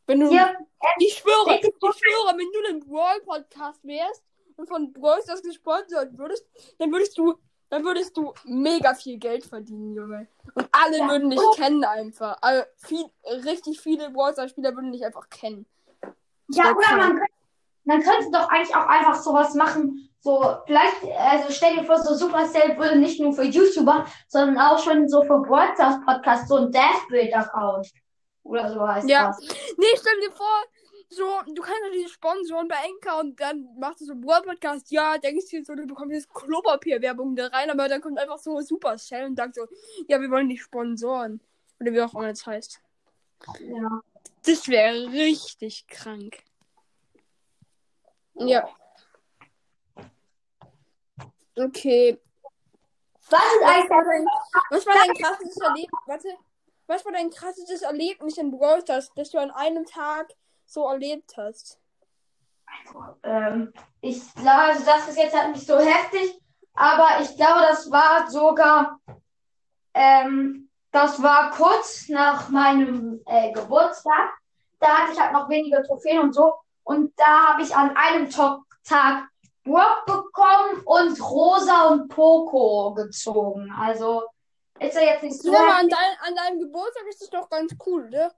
Wenn 0.05 0.19
du. 0.21 0.31
Ja, 0.33 0.53
Ich 0.99 1.15
schwöre, 1.15 1.55
ich 1.59 1.65
schwöre, 1.65 2.37
wenn 2.37 2.51
du 2.51 2.69
ein 2.69 2.79
Brawl-Podcast 2.79 3.83
wärst 3.85 4.23
und 4.57 4.68
von 4.68 4.92
Brawl 4.92 5.21
Stars 5.21 5.42
gesponsert 5.42 6.18
würdest, 6.18 6.45
dann 6.80 6.92
würdest 6.92 7.18
du, 7.18 7.36
dann 7.69 7.83
würdest 7.83 8.15
du 8.18 8.33
mega 8.45 8.94
viel 8.94 9.18
Geld 9.18 9.45
verdienen, 9.45 9.94
Junge. 9.94 10.27
Und 10.56 10.68
alle 10.71 11.00
Ja. 11.00 11.07
würden 11.07 11.30
dich 11.30 11.42
kennen 11.56 11.83
einfach. 11.86 12.38
Also 12.42 12.63
viel, 12.77 13.06
richtig 13.45 13.80
viele 13.80 14.09
Brawl 14.09 14.33
Stars 14.33 14.51
Spieler 14.51 14.74
würden 14.75 14.92
dich 14.92 15.06
einfach 15.06 15.30
kennen. 15.30 15.65
ja, 16.50 16.63
wär 16.65 16.75
oder 16.75 16.98
man 16.98 17.09
könnte, 17.18 17.33
man 17.86 18.01
könnte 18.01 18.31
doch 18.31 18.50
eigentlich 18.50 18.75
auch 18.75 18.88
einfach 18.88 19.15
sowas 19.15 19.54
machen. 19.54 20.04
So, 20.19 20.57
vielleicht, 20.65 21.03
also 21.18 21.51
stell 21.53 21.75
dir 21.75 21.83
vor, 21.86 22.00
so 22.00 22.13
Supercell 22.15 22.77
würde 22.77 22.98
nicht 22.98 23.19
nur 23.21 23.33
für 23.33 23.44
YouTuber, 23.44 24.06
sondern 24.27 24.57
auch 24.57 24.80
schon 24.80 25.07
so 25.07 25.21
für 25.24 25.39
Brawl 25.39 25.74
Stars 25.75 26.03
Podcast 26.06 26.48
so 26.50 26.56
ein 26.56 26.71
Deathbuild-Account. 26.71 27.88
Oder 28.44 28.71
so 28.74 28.86
heißt 28.88 29.07
Ja. 29.10 29.27
das. 29.27 29.39
Nee, 29.77 29.86
stell 29.95 30.19
dir 30.21 30.31
vor, 30.31 30.63
so, 31.09 31.42
du 31.54 31.62
kannst 31.62 31.81
ja 31.86 31.92
diese 31.94 32.09
Sponsoren 32.09 32.68
bei 32.68 32.75
Enka 32.75 33.19
und 33.19 33.39
dann 33.39 33.68
machst 33.80 34.01
du 34.01 34.06
so 34.06 34.12
einen 34.12 34.21
Brawl 34.21 34.42
Podcast. 34.42 34.92
Ja, 34.92 35.18
denkst 35.18 35.50
du 35.51 35.63
so, 35.63 35.74
du 35.75 35.88
bekommst 35.88 36.13
jetzt 36.13 36.33
Klopapier-Werbung 36.33 37.36
da 37.36 37.48
rein, 37.48 37.69
aber 37.69 37.88
dann 37.88 38.01
kommt 38.01 38.19
einfach 38.19 38.38
so 38.38 38.59
Supercell 38.59 39.25
und 39.25 39.38
sagt 39.38 39.56
so, 39.56 39.68
ja, 40.07 40.19
wir 40.19 40.30
wollen 40.30 40.50
dich 40.50 40.62
sponsoren. 40.62 41.39
Oder 41.80 41.94
wie 41.94 42.01
auch 42.01 42.13
immer 42.13 42.27
das 42.27 42.45
heißt. 42.45 42.81
Ja. 43.59 44.01
Das 44.45 44.68
wäre 44.68 45.12
richtig 45.12 45.88
krank. 45.88 46.44
Ja. 48.36 48.68
Okay. 51.56 52.19
Was 53.30 53.39
ist 53.39 53.63
eigentlich 53.63 53.89
dein, 53.89 54.25
was 54.69 54.86
war 54.86 54.94
dein 54.94 55.13
krasses 55.15 55.57
Erlebnis? 55.57 56.01
Warte. 56.06 56.30
Was 56.88 57.06
war 57.06 57.12
dein 57.12 57.30
krasses 57.30 57.81
Erlebnis 57.81 58.38
in 58.38 58.51
Brawl 58.51 58.81
Stars, 58.81 59.12
das 59.15 59.31
du 59.31 59.38
an 59.38 59.51
einem 59.51 59.86
Tag 59.86 60.34
so 60.67 60.88
erlebt 60.89 61.36
hast? 61.38 61.79
Ähm, 63.24 63.74
ich 64.01 64.33
glaube, 64.36 64.50
also 64.51 64.86
das 64.86 65.07
ist 65.09 65.17
jetzt 65.17 65.36
halt 65.36 65.53
nicht 65.55 65.65
so 65.65 65.77
heftig, 65.79 66.39
aber 66.74 67.21
ich 67.21 67.36
glaube, 67.36 67.62
das 67.62 67.89
war 67.91 68.29
sogar, 68.29 69.00
ähm, 69.93 70.69
das 70.91 71.21
war 71.21 71.51
kurz 71.51 72.09
nach 72.09 72.50
meinem 72.50 73.21
äh, 73.25 73.51
Geburtstag. 73.51 74.33
Da 74.79 74.88
hatte 74.89 75.13
ich 75.13 75.19
halt 75.19 75.33
noch 75.33 75.50
wenige 75.50 75.81
Trophäen 75.83 76.19
und 76.19 76.33
so. 76.33 76.53
Und 76.83 77.13
da 77.17 77.47
habe 77.47 77.63
ich 77.63 77.75
an 77.75 77.95
einem 77.95 78.29
To- 78.29 78.63
Tag 78.83 79.27
Brock 79.63 80.05
bekommen 80.05 80.81
und 80.86 81.19
Rosa 81.21 81.88
und 81.89 82.07
Poco 82.07 82.93
gezogen. 82.93 83.69
Also 83.77 84.24
ist 84.79 84.95
er 84.95 85.03
jetzt 85.03 85.24
nicht 85.24 85.41
so. 85.41 85.51
Ja, 85.51 85.59
aber 85.59 85.75
an, 85.75 85.89
dein, 85.89 86.17
an 86.27 86.36
deinem 86.36 86.59
Geburtstag 86.59 87.03
ist 87.09 87.21
es 87.21 87.29
doch 87.29 87.50
ganz 87.50 87.75
cool, 87.86 88.09
ne? 88.09 88.31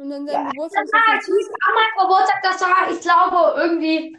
Und 0.00 0.10
an 0.14 0.24
deinem 0.24 0.46
Ja, 0.46 0.50
Geburtstag 0.50 0.84
es 0.86 1.26
hieß 1.26 1.50
an 1.60 1.74
meinem 1.74 2.08
Geburtstag, 2.08 2.42
das 2.42 2.60
war, 2.62 2.90
ich 2.90 3.00
glaube, 3.02 3.60
irgendwie 3.60 4.16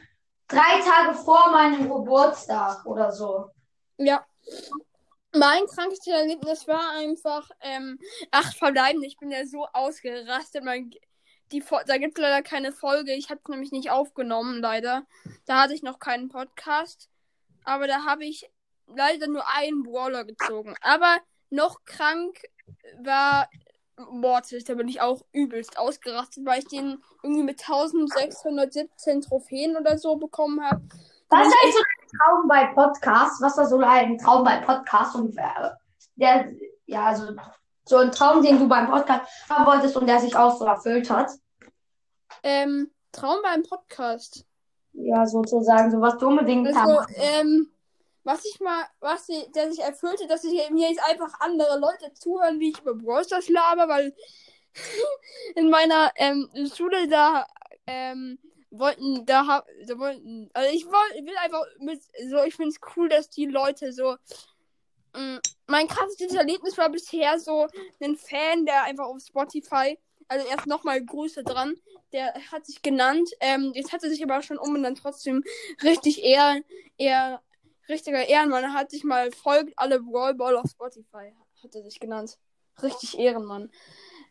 drei 0.47 0.79
Tage 0.79 1.17
vor 1.17 1.49
meinem 1.49 1.89
Geburtstag 1.89 2.85
oder 2.85 3.11
so. 3.11 3.49
Ja. 3.97 4.23
Mein 5.33 5.65
krankestes 5.65 6.13
Erlebnis 6.13 6.67
war 6.67 6.91
einfach, 6.91 7.49
ähm, 7.61 7.97
ach, 8.29 8.53
verbleiben, 8.53 9.01
ich 9.01 9.17
bin 9.17 9.31
ja 9.31 9.43
so 9.47 9.65
ausgerastet. 9.73 10.63
Mein, 10.63 10.91
die, 11.51 11.63
da 11.87 11.97
gibt 11.97 12.15
es 12.15 12.21
leider 12.21 12.43
keine 12.43 12.73
Folge. 12.73 13.13
Ich 13.13 13.31
habe 13.31 13.41
es 13.43 13.49
nämlich 13.49 13.71
nicht 13.71 13.89
aufgenommen, 13.89 14.61
leider. 14.61 15.07
Da 15.47 15.63
hatte 15.63 15.73
ich 15.73 15.81
noch 15.81 15.97
keinen 15.97 16.29
Podcast. 16.29 17.09
Aber 17.63 17.87
da 17.87 18.05
habe 18.05 18.23
ich 18.25 18.51
leider 18.85 19.25
nur 19.25 19.47
einen 19.47 19.81
Brawler 19.81 20.25
gezogen. 20.25 20.75
Aber 20.81 21.17
noch 21.49 21.85
krank 21.85 22.39
war 22.99 23.49
Mortis. 24.11 24.63
Da 24.63 24.73
bin 24.75 24.87
ich 24.87 25.01
auch 25.01 25.21
übelst 25.31 25.77
ausgerastet, 25.77 26.45
weil 26.45 26.59
ich 26.59 26.67
den 26.67 27.01
irgendwie 27.23 27.43
mit 27.43 27.59
1617 27.61 29.21
Trophäen 29.21 29.77
oder 29.77 29.97
so 29.97 30.15
bekommen 30.15 30.63
habe. 30.63 30.81
Was 31.29 31.47
ist 31.47 31.53
eigentlich 31.63 31.75
so 31.75 31.79
ein 31.79 32.17
Traum 32.17 32.47
bei 32.47 32.65
Podcasts? 32.73 33.41
Was 33.41 33.57
war 33.57 33.65
so 33.67 33.77
ein 33.79 34.17
Traum 34.17 34.43
bei 34.43 34.57
Podcasts 34.57 35.15
und 35.15 35.35
wer, 35.35 35.77
der, 36.15 36.51
ja, 36.85 37.05
also 37.05 37.33
so 37.85 37.97
ein 37.97 38.11
Traum, 38.11 38.41
den 38.41 38.59
du 38.59 38.67
beim 38.67 38.89
Podcast 38.89 39.21
haben 39.49 39.65
wolltest 39.65 39.95
und 39.97 40.07
der 40.07 40.19
sich 40.19 40.35
auch 40.35 40.57
so 40.57 40.65
erfüllt 40.65 41.09
hat? 41.09 41.31
Ähm, 42.43 42.91
Traum 43.11 43.37
beim 43.43 43.63
Podcast. 43.63 44.45
Ja, 44.93 45.25
sozusagen, 45.25 45.89
so 45.91 46.01
was 46.01 46.17
du 46.17 46.27
unbedingt 46.27 46.67
Also, 46.67 46.79
haben. 47.01 47.13
ähm, 47.15 47.71
was 48.23 48.45
ich 48.45 48.59
mal, 48.59 48.85
was 48.99 49.25
sie, 49.27 49.45
der 49.55 49.71
sich 49.71 49.83
erfüllte, 49.83 50.27
dass 50.27 50.43
ich 50.43 50.69
mir 50.69 50.89
jetzt 50.89 51.03
einfach 51.03 51.39
andere 51.39 51.79
Leute 51.79 52.13
zuhören, 52.13 52.59
wie 52.59 52.69
ich 52.69 52.79
über 52.79 52.95
Brawl 52.95 53.23
Stars 53.23 53.49
laber, 53.49 53.87
weil 53.87 54.15
in 55.55 55.69
meiner 55.69 56.11
ähm, 56.15 56.49
Schule 56.75 57.07
da 57.07 57.47
ähm, 57.87 58.37
wollten, 58.69 59.25
da, 59.25 59.63
da 59.85 59.99
wollten, 59.99 60.49
also 60.53 60.73
ich 60.73 60.85
woll, 60.85 61.25
will 61.25 61.35
einfach 61.37 61.63
mit, 61.79 62.01
so, 62.29 62.43
ich 62.43 62.55
finde 62.55 62.69
es 62.69 62.79
cool, 62.95 63.09
dass 63.09 63.29
die 63.29 63.45
Leute 63.45 63.91
so, 63.91 64.15
mh, 65.13 65.39
mein 65.67 65.87
krassestes 65.87 66.33
Erlebnis 66.33 66.77
war 66.77 66.89
bisher 66.89 67.39
so 67.39 67.67
ein 68.01 68.15
Fan, 68.15 68.65
der 68.65 68.83
einfach 68.83 69.05
auf 69.05 69.21
Spotify, 69.21 69.97
also 70.27 70.47
erst 70.47 70.67
nochmal 70.67 71.03
Grüße 71.03 71.43
dran, 71.43 71.75
der 72.13 72.33
hat 72.51 72.65
sich 72.65 72.81
genannt, 72.81 73.29
ähm, 73.39 73.71
jetzt 73.73 73.91
hat 73.91 74.03
er 74.03 74.09
sich 74.09 74.23
aber 74.23 74.41
schon 74.41 74.57
umbenannt, 74.57 74.99
trotzdem 75.01 75.43
richtig 75.83 76.23
eher, 76.23 76.61
eher, 76.97 77.41
richtiger 77.91 78.27
Ehrenmann, 78.27 78.63
er 78.63 78.73
hat 78.73 78.91
sich 78.91 79.03
mal 79.03 79.31
folgt 79.31 79.73
alle 79.77 80.01
Brawl 80.01 80.33
Ball 80.33 80.57
auf 80.57 80.69
Spotify, 80.69 81.33
hat 81.63 81.75
er 81.75 81.83
sich 81.83 81.99
genannt. 81.99 82.37
Richtig 82.81 83.19
Ehrenmann. 83.19 83.69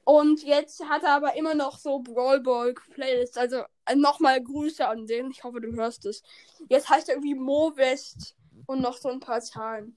Und 0.04 0.42
jetzt 0.42 0.82
hat 0.88 1.02
er 1.02 1.14
aber 1.14 1.36
immer 1.36 1.54
noch 1.54 1.78
so 1.78 2.00
Brawl 2.00 2.40
Ball 2.40 2.74
Playlists. 2.94 3.36
Also 3.36 3.62
äh, 3.84 3.94
nochmal 3.94 4.42
Grüße 4.42 4.86
an 4.86 5.06
den. 5.06 5.30
Ich 5.30 5.44
hoffe, 5.44 5.60
du 5.60 5.72
hörst 5.72 6.06
es. 6.06 6.22
Jetzt 6.68 6.88
heißt 6.88 7.08
er 7.08 7.16
irgendwie 7.16 7.34
Mo 7.34 7.72
West 7.76 8.34
und 8.66 8.80
noch 8.80 8.96
so 8.96 9.08
ein 9.08 9.20
paar 9.20 9.40
Zahlen. 9.40 9.96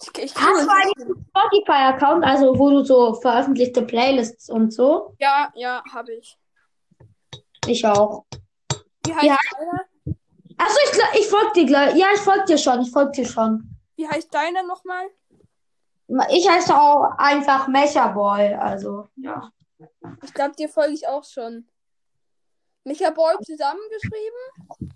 Ich, 0.00 0.24
ich 0.24 0.34
Hast 0.34 0.66
du 0.66 0.70
eigentlich 0.70 1.06
einen 1.06 1.26
Spotify-Account, 1.28 2.24
also 2.24 2.58
wo 2.58 2.70
du 2.70 2.84
so 2.84 3.14
veröffentlichte 3.14 3.82
Playlists 3.82 4.50
und 4.50 4.72
so? 4.72 5.14
Ja, 5.18 5.52
ja, 5.54 5.82
habe 5.92 6.14
ich. 6.14 6.36
Ich 7.66 7.86
auch. 7.86 8.24
Wie 9.04 9.14
heißt 9.14 9.24
Ja. 9.24 9.36
Achso, 10.56 10.78
ich, 10.84 11.20
ich 11.20 11.26
folge 11.28 11.52
dir 11.54 11.66
gleich. 11.66 11.96
Ja, 11.96 12.08
ich 12.14 12.20
folge 12.20 12.44
dir 12.44 12.58
schon. 12.58 12.80
Ich 12.82 12.90
folge 12.90 13.12
dir 13.12 13.26
schon. 13.26 13.76
Wie 13.96 14.08
heißt 14.08 14.32
deiner 14.32 14.62
nochmal? 14.62 15.06
Ich 16.30 16.48
heiße 16.48 16.74
auch 16.74 17.16
einfach 17.18 17.68
Mechaboy. 17.68 18.54
Also, 18.54 19.08
ja. 19.16 19.50
Ich 20.22 20.32
glaube, 20.34 20.54
dir 20.56 20.68
folge 20.68 20.94
ich 20.94 21.06
auch 21.06 21.24
schon. 21.24 21.66
Micha 22.84 23.10
Boy 23.10 23.34
zusammengeschrieben? 23.42 24.92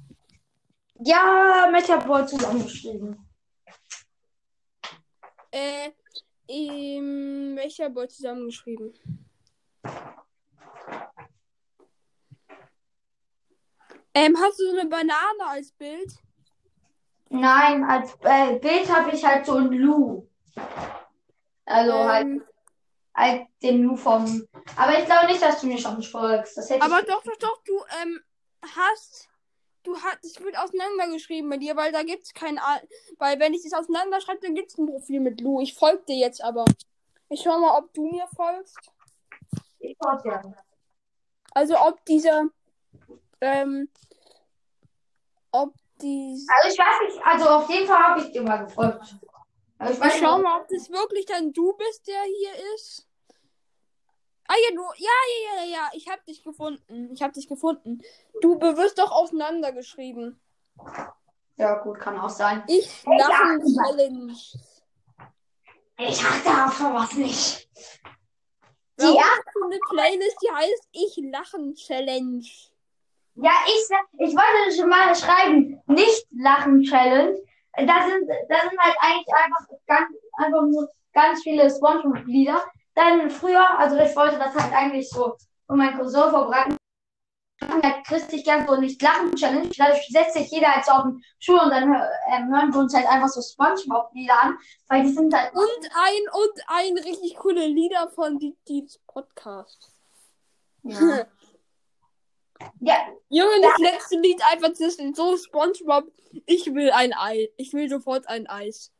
Ja, 1.00 1.68
Mechaboy 1.72 2.26
zusammengeschrieben. 2.26 3.16
Äh, 5.50 5.90
ähm, 6.48 7.56
welcher 7.56 7.88
Boy 7.88 8.08
zusammengeschrieben? 8.08 8.92
Ähm, 14.18 14.36
hast 14.36 14.58
du 14.58 14.64
so 14.70 14.76
eine 14.78 14.88
Banane 14.88 15.46
als 15.46 15.70
Bild? 15.72 16.12
Nein, 17.30 17.84
als 17.84 18.14
äh, 18.22 18.58
Bild 18.58 18.92
habe 18.92 19.12
ich 19.14 19.24
halt 19.24 19.46
so 19.46 19.54
einen 19.54 19.72
Lu. 19.72 20.26
Also 21.66 21.92
halt, 21.92 22.26
Ähm, 22.26 22.44
halt 23.14 23.46
den 23.62 23.82
Lu 23.84 23.96
vom. 23.96 24.44
Aber 24.76 24.98
ich 24.98 25.04
glaube 25.04 25.26
nicht, 25.26 25.40
dass 25.40 25.60
du 25.60 25.68
mir 25.68 25.78
schon 25.78 26.02
folgst. 26.02 26.58
Aber 26.80 27.00
ich. 27.00 27.06
doch, 27.06 27.22
doch, 27.22 27.36
doch, 27.38 27.62
du, 27.64 27.78
ähm, 28.02 28.20
hast, 28.74 29.28
du 29.84 29.96
hast, 29.96 30.24
es 30.24 30.40
wird 30.40 30.58
auseinandergeschrieben 30.58 31.48
bei 31.48 31.58
dir, 31.58 31.76
weil 31.76 31.92
da 31.92 32.02
gibt's 32.02 32.34
kein, 32.34 32.58
A- 32.58 32.80
weil 33.18 33.38
wenn 33.38 33.54
ich 33.54 33.62
das 33.62 33.72
auseinanderschreibe, 33.74 34.40
dann 34.42 34.54
gibt's 34.56 34.78
ein 34.78 34.86
Profil 34.86 35.20
mit 35.20 35.40
Lu. 35.40 35.60
Ich 35.60 35.74
folge 35.74 36.02
dir 36.08 36.16
jetzt 36.16 36.42
aber. 36.42 36.64
Ich 37.28 37.42
schau 37.42 37.58
mal, 37.60 37.78
ob 37.78 37.92
du 37.92 38.10
mir 38.10 38.26
folgst. 38.34 38.78
Ich 39.78 39.96
folge 40.02 40.22
dir. 40.24 40.56
Also 41.52 41.78
ob 41.78 42.04
dieser, 42.06 42.46
ähm, 43.40 43.88
ob 45.50 45.74
die, 46.00 46.46
Also 46.48 46.68
ich 46.68 46.78
weiß 46.78 47.14
nicht, 47.14 47.26
also 47.26 47.48
auf 47.48 47.70
jeden 47.70 47.86
Fall 47.86 47.98
habe 47.98 48.20
ich 48.20 48.30
dir 48.30 48.42
mal 48.42 48.64
gefolgt. 48.64 49.16
Aber 49.78 49.90
ich 49.90 50.00
weiß 50.00 50.14
ich 50.14 50.20
schau 50.20 50.36
nicht, 50.38 50.44
mal, 50.44 50.60
ob 50.60 50.68
das 50.68 50.90
wirklich 50.90 51.26
dann 51.26 51.52
du 51.52 51.72
bist, 51.74 52.06
der 52.06 52.22
hier 52.22 52.74
ist. 52.74 53.06
Ah 54.48 54.54
ja, 54.56 54.74
du, 54.74 54.82
ja, 54.96 55.10
ja, 55.44 55.64
ja, 55.64 55.70
ja, 55.70 55.90
ich 55.92 56.08
hab 56.08 56.24
dich 56.24 56.42
gefunden. 56.42 57.12
Ich 57.12 57.22
hab 57.22 57.32
dich 57.34 57.48
gefunden. 57.48 58.00
Du 58.40 58.58
wirst 58.60 58.98
doch 58.98 59.10
auseinandergeschrieben. 59.10 60.40
Ja, 61.56 61.74
gut, 61.82 61.98
kann 61.98 62.18
auch 62.18 62.30
sein. 62.30 62.64
Ich 62.66 63.04
Ja. 63.04 63.16
lachen 63.16 63.74
Challenge. 63.74 64.32
Ich 65.98 66.24
achte 66.24 66.64
auf 66.64 66.78
sowas 66.78 67.12
nicht. 67.14 67.68
Die 69.00 69.04
ja, 69.04 69.24
eine 69.64 69.78
Playlist, 69.90 70.38
die 70.42 70.50
heißt 70.50 70.88
Ich 70.92 71.16
lachen 71.30 71.74
Challenge? 71.74 72.44
Ja, 73.40 73.52
ich, 73.66 74.28
ich 74.28 74.34
wollte 74.34 74.76
schon 74.76 74.88
mal 74.88 75.14
schreiben, 75.14 75.80
nicht 75.86 76.26
Lachen 76.32 76.82
Challenge. 76.82 77.38
Da 77.76 78.02
sind, 78.08 78.28
da 78.48 78.60
sind 78.68 78.78
halt 78.78 78.96
eigentlich 79.00 79.34
einfach 79.34 79.66
ganz, 79.86 80.08
einfach 80.32 80.62
nur 80.62 80.90
ganz 81.12 81.42
viele 81.42 81.70
SpongeBob-Lieder. 81.70 82.64
Dann 82.94 83.30
früher, 83.30 83.78
also 83.78 83.96
ich 83.96 84.14
wollte 84.16 84.38
das 84.38 84.54
halt 84.54 84.72
eigentlich 84.72 85.08
so 85.08 85.36
für 85.66 85.76
meinen 85.76 85.96
Cousin 85.96 86.30
vorbereiten. 86.30 86.76
Halt 87.60 88.04
christlich 88.06 88.44
gern 88.44 88.66
so 88.66 88.76
nicht 88.76 89.00
Lachen 89.02 89.34
Challenge. 89.36 89.70
Dadurch 89.76 90.06
setzt 90.08 90.34
sich 90.34 90.50
jeder 90.50 90.74
halt 90.74 90.84
so 90.84 90.92
auf 90.92 91.02
den 91.04 91.22
Schuh 91.38 91.60
und 91.60 91.70
dann 91.70 91.92
ähm, 92.32 92.52
hören 92.52 92.72
wir 92.72 92.80
uns 92.80 92.94
halt 92.94 93.06
einfach 93.06 93.28
so 93.28 93.40
SpongeBob-Lieder 93.40 94.42
an, 94.42 94.58
weil 94.88 95.02
die 95.02 95.12
sind 95.12 95.32
halt 95.32 95.52
Und 95.54 95.62
ein 95.62 96.22
und 96.32 96.62
ein 96.66 97.04
richtig 97.04 97.36
coole 97.36 97.66
Lieder 97.66 98.10
von 98.10 98.38
die 98.38 98.56
Deeps 98.68 98.98
Podcast. 99.06 99.92
ja. 100.82 101.24
ja, 102.80 103.07
Junge, 103.30 103.60
das 103.62 103.78
letzte 103.78 104.16
Lied 104.18 104.40
einfach 104.50 104.68
das 104.70 104.80
ist 104.80 105.16
so 105.16 105.36
SpongeBob. 105.36 106.04
Ich 106.46 106.72
will 106.74 106.90
ein 106.90 107.12
Ei. 107.14 107.48
Ich 107.56 107.72
will 107.72 107.88
sofort 107.88 108.26
ein 108.28 108.46
Eis. 108.46 108.90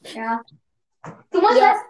Ja. 0.00 0.42
Du 1.30 1.40
musst 1.40 1.58
Ja. 1.58 1.72
das, 1.72 1.80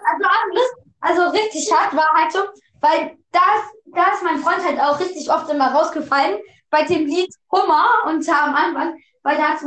also 1.01 1.23
also 1.23 1.23
richtig 1.31 1.71
hart 1.73 1.95
war 1.95 2.09
halt 2.15 2.33
so, 2.33 2.41
weil 2.81 3.19
da 3.31 3.41
ist, 3.59 3.95
da 3.95 4.13
ist 4.15 4.23
mein 4.23 4.39
Freund 4.39 4.65
halt 4.65 4.81
auch 4.81 4.99
richtig 4.99 5.31
oft 5.31 5.51
immer 5.51 5.73
rausgefallen 5.73 6.39
bei 6.71 6.85
dem 6.85 7.07
Lied 7.07 7.33
Hummer 7.53 7.87
und 8.07 8.27
am 8.29 8.55
Anfang, 8.55 8.99
weil 9.23 9.37
da 9.37 9.51
hat 9.51 9.61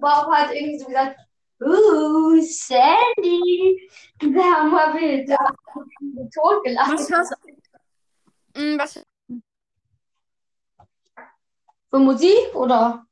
Bob 0.00 0.26
halt 0.32 0.50
irgendwie 0.52 0.78
so 0.78 0.86
gesagt, 0.86 1.16
Uh, 1.60 2.40
Sandy. 2.40 3.88
Da 4.18 4.42
haben 4.42 4.70
wir 4.70 4.94
wieder 5.00 5.38
tot 6.34 6.64
gelacht. 6.64 6.92
Was 6.92 7.12
hast 7.12 7.34
Mm, 8.56 8.78
Was? 8.78 9.02
Für 11.94 12.00
Musik 12.00 12.52
oder? 12.54 13.06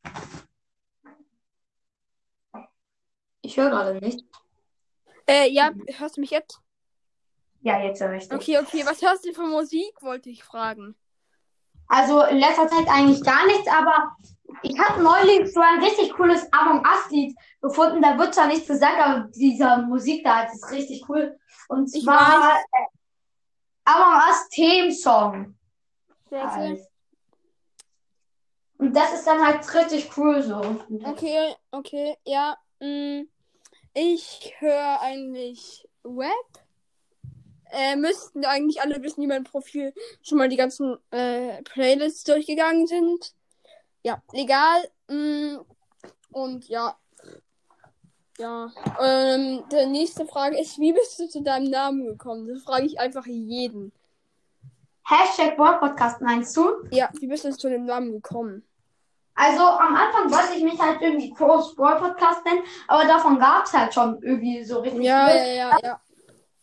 Ich 3.41 3.57
höre 3.57 3.71
gerade 3.71 3.95
nicht. 4.05 4.25
Äh, 5.29 5.49
ja, 5.51 5.71
hörst 5.99 6.17
du 6.17 6.21
mich 6.21 6.33
jetzt? 6.33 6.61
Ja, 7.61 7.79
jetzt 7.79 8.03
höre 8.03 8.15
ich 8.15 8.29
dich. 8.29 8.33
Okay, 8.37 8.59
okay. 8.59 8.83
Was 8.85 9.01
hörst 9.01 9.25
du 9.25 9.33
für 9.33 9.47
Musik, 9.47 9.93
wollte 10.01 10.31
ich 10.31 10.43
fragen. 10.43 10.97
Also 11.87 12.25
in 12.25 12.39
letzter 12.39 12.67
Zeit 12.67 12.89
eigentlich 12.89 13.23
gar 13.23 13.47
nichts, 13.47 13.69
aber 13.69 14.17
ich 14.63 14.77
habe 14.77 15.01
neulich 15.01 15.55
so 15.55 15.61
ein 15.61 15.81
richtig 15.81 16.13
cooles 16.15 16.53
Among 16.53 16.85
Us-Lied 16.85 17.37
gefunden. 17.61 18.03
Da 18.03 18.19
wird 18.19 18.35
zwar 18.35 18.49
nichts 18.49 18.67
gesagt, 18.67 19.01
aber 19.01 19.29
dieser 19.29 19.83
Musik 19.83 20.25
da 20.25 20.43
ist 20.43 20.73
richtig 20.73 21.09
cool. 21.09 21.39
Und 21.69 21.95
Ich 21.95 22.03
zwar 22.03 22.59
äh, 22.59 22.87
Among 23.85 24.23
Us 24.29 24.49
Theme 24.49 24.91
Song. 24.91 25.55
Warte. 26.31 26.92
Und 28.83 28.97
das 28.97 29.15
ist 29.15 29.29
dann 29.29 29.47
halt 29.47 29.75
richtig 29.77 30.11
cool 30.17 30.43
so. 30.43 30.57
Okay, 31.05 31.55
okay, 31.71 32.17
ja. 32.27 32.57
Mm, 32.81 33.29
ich 33.95 34.57
höre 34.59 35.01
eigentlich 35.01 35.89
Rap. 36.05 36.65
Äh, 37.71 37.95
müssten 37.95 38.45
eigentlich 38.45 38.83
alle 38.83 39.01
wissen, 39.01 39.21
die 39.21 39.29
mein 39.29 39.45
Profil 39.45 39.95
schon 40.21 40.39
mal 40.39 40.49
die 40.49 40.57
ganzen 40.57 40.97
äh, 41.13 41.63
Playlists 41.63 42.25
durchgegangen 42.25 42.89
sind. 42.89 43.37
Ja, 44.03 44.21
egal. 44.33 44.91
Mm, 45.07 45.59
und 46.33 46.69
ja. 46.69 46.99
Ja. 48.37 48.73
Ähm, 49.01 49.63
die 49.71 49.87
nächste 49.87 50.27
Frage 50.27 50.61
ist, 50.61 50.81
wie 50.81 50.93
bist 50.93 51.21
du 51.21 51.29
zu 51.29 51.41
deinem 51.41 51.71
Namen 51.71 52.05
gekommen? 52.05 52.49
Das 52.49 52.65
frage 52.65 52.87
ich 52.87 52.99
einfach 52.99 53.27
jeden. 53.27 53.93
Hashtag 55.05 55.57
Boy 55.57 55.79
Podcast 55.79 56.21
meinst 56.21 56.57
du? 56.57 56.69
Ja, 56.91 57.11
wie 57.21 57.29
bist 57.29 57.45
du 57.45 57.57
zu 57.57 57.71
dem 57.71 57.85
Namen 57.85 58.11
gekommen? 58.11 58.65
Also 59.35 59.63
am 59.63 59.95
Anfang 59.97 60.31
wollte 60.31 60.55
ich 60.57 60.63
mich 60.63 60.81
halt 60.81 61.01
irgendwie 61.01 61.33
Crows 61.33 61.75
Boy 61.75 61.95
Podcast 61.97 62.45
nennen, 62.45 62.63
aber 62.87 63.05
davon 63.07 63.39
gab 63.39 63.65
es 63.65 63.73
halt 63.73 63.93
schon 63.95 64.21
irgendwie 64.23 64.63
so 64.63 64.81
richtig 64.81 65.05
Ja, 65.05 65.27
viel. 65.29 65.37
ja, 65.37 65.47
ja, 65.47 65.79
ja. 65.83 66.01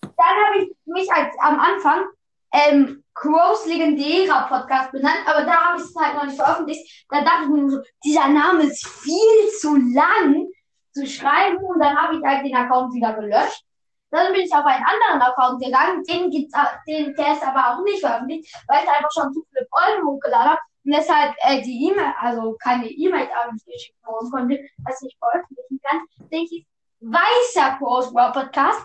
Dann 0.01 0.11
habe 0.47 0.59
ich 0.59 0.71
mich 0.85 1.11
als 1.11 1.33
am 1.39 1.59
Anfang 1.59 2.05
ähm, 2.53 3.03
Crows 3.13 3.65
legendärer 3.65 4.47
Podcast 4.47 4.91
benannt, 4.91 5.21
aber 5.25 5.43
da 5.45 5.51
habe 5.69 5.77
ich 5.79 5.83
es 5.83 5.95
halt 5.95 6.15
noch 6.15 6.25
nicht 6.25 6.35
veröffentlicht. 6.35 7.05
Da 7.09 7.21
dachte 7.21 7.43
ich 7.43 7.49
mir 7.49 7.69
so, 7.69 7.79
dieser 8.03 8.27
Name 8.27 8.63
ist 8.63 8.87
viel 8.87 9.49
zu 9.59 9.75
lang 9.75 10.47
zu 10.93 11.05
schreiben 11.05 11.57
und 11.63 11.79
dann 11.79 11.95
habe 11.97 12.15
ich 12.17 12.23
halt 12.23 12.45
den 12.45 12.55
Account 12.55 12.93
wieder 12.93 13.13
gelöscht. 13.13 13.63
Dann 14.11 14.33
bin 14.33 14.41
ich 14.41 14.53
auf 14.53 14.65
einen 14.65 14.83
anderen 14.83 15.21
Account 15.21 15.63
gegangen, 15.63 16.03
den 16.03 16.31
gibt's, 16.31 16.57
den, 16.87 17.13
der 17.15 17.33
ist 17.33 17.43
aber 17.45 17.73
auch 17.77 17.83
nicht 17.83 17.99
veröffentlicht, 17.99 18.51
weil 18.67 18.83
ich 18.83 18.89
einfach 18.89 19.11
schon 19.11 19.31
zu 19.33 19.43
viele 19.49 19.67
Folgen 19.69 20.07
hochgeladen 20.07 20.51
habe. 20.51 20.59
Und 20.85 20.93
deshalb 20.93 21.35
äh, 21.39 21.61
die 21.61 21.87
E-Mail, 21.87 22.13
also 22.19 22.55
keine 22.61 22.87
E-Mail 22.87 23.27
an 23.43 23.53
mich 23.53 23.65
geschickt 23.65 24.05
worden 24.05 24.31
konnte, 24.31 24.59
was 24.85 25.01
ich 25.01 25.15
veröffentlichen 25.19 25.79
kann, 25.83 26.01
denke 26.31 26.55
ich, 26.55 26.65
weißer 27.01 27.77
Cross 27.77 28.13
World 28.13 28.33
Podcast. 28.33 28.81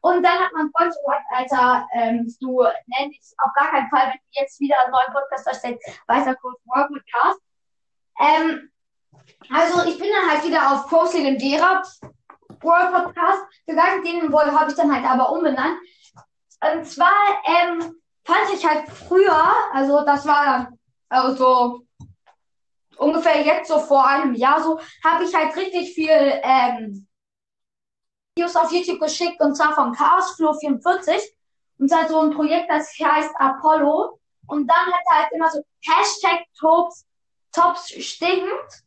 Und 0.00 0.22
dann 0.24 0.38
hat 0.38 0.50
mein 0.52 0.70
Freund 0.76 0.90
gesagt, 0.90 1.24
Alter, 1.30 1.86
ähm, 1.94 2.34
du 2.40 2.64
nennst 2.86 3.36
auf 3.38 3.52
gar 3.54 3.70
keinen 3.70 3.88
Fall, 3.88 4.08
wenn 4.08 4.18
du 4.18 4.40
jetzt 4.40 4.58
wieder 4.60 4.74
einen 4.82 4.92
neuen 4.92 5.12
Podcast 5.12 5.46
erstellst, 5.46 6.00
weißer 6.08 6.34
Cross 6.36 6.56
World 6.64 6.88
Podcast. 6.88 7.40
Ähm, 8.20 8.70
also 9.50 9.88
ich 9.88 9.98
bin 9.98 10.08
dann 10.10 10.30
halt 10.30 10.44
wieder 10.44 10.72
auf 10.72 10.86
Cross 10.88 11.14
Legendärer 11.14 11.82
World 12.60 12.92
Podcast 12.92 13.44
gegangen, 13.66 14.04
den 14.04 14.32
habe 14.32 14.70
ich 14.70 14.76
dann 14.76 14.92
halt 14.92 15.04
aber 15.04 15.32
umbenannt. 15.32 15.78
Und 16.60 16.84
zwar 16.86 17.14
ähm, 17.44 17.94
fand 18.24 18.52
ich 18.54 18.66
halt 18.66 18.88
früher, 18.88 19.52
also 19.72 20.04
das 20.04 20.26
war 20.26 20.72
also 21.12 21.82
ungefähr 22.96 23.42
jetzt 23.42 23.68
so 23.68 23.78
vor 23.78 24.06
einem 24.06 24.34
Jahr 24.34 24.62
so, 24.62 24.80
habe 25.04 25.24
ich 25.24 25.34
halt 25.34 25.56
richtig 25.56 25.94
viel 25.94 26.10
ähm, 26.42 27.06
Videos 28.36 28.56
auf 28.56 28.72
YouTube 28.72 29.00
geschickt 29.00 29.40
und 29.40 29.54
zwar 29.54 29.74
von 29.74 29.92
Chaos 29.92 30.34
Flow 30.36 30.54
44 30.54 31.34
und 31.82 31.88
zwar 31.88 32.08
so 32.08 32.20
ein 32.20 32.30
Projekt, 32.30 32.70
das 32.70 32.92
heißt 32.96 33.34
Apollo. 33.40 34.20
Und 34.46 34.68
dann 34.68 34.86
hat 34.86 35.02
er 35.10 35.18
halt 35.18 35.32
immer 35.32 35.50
so 35.50 35.64
Hashtag 35.84 36.44
Tops, 36.56 37.04
Tops 37.50 37.90
stinkend. 37.90 38.84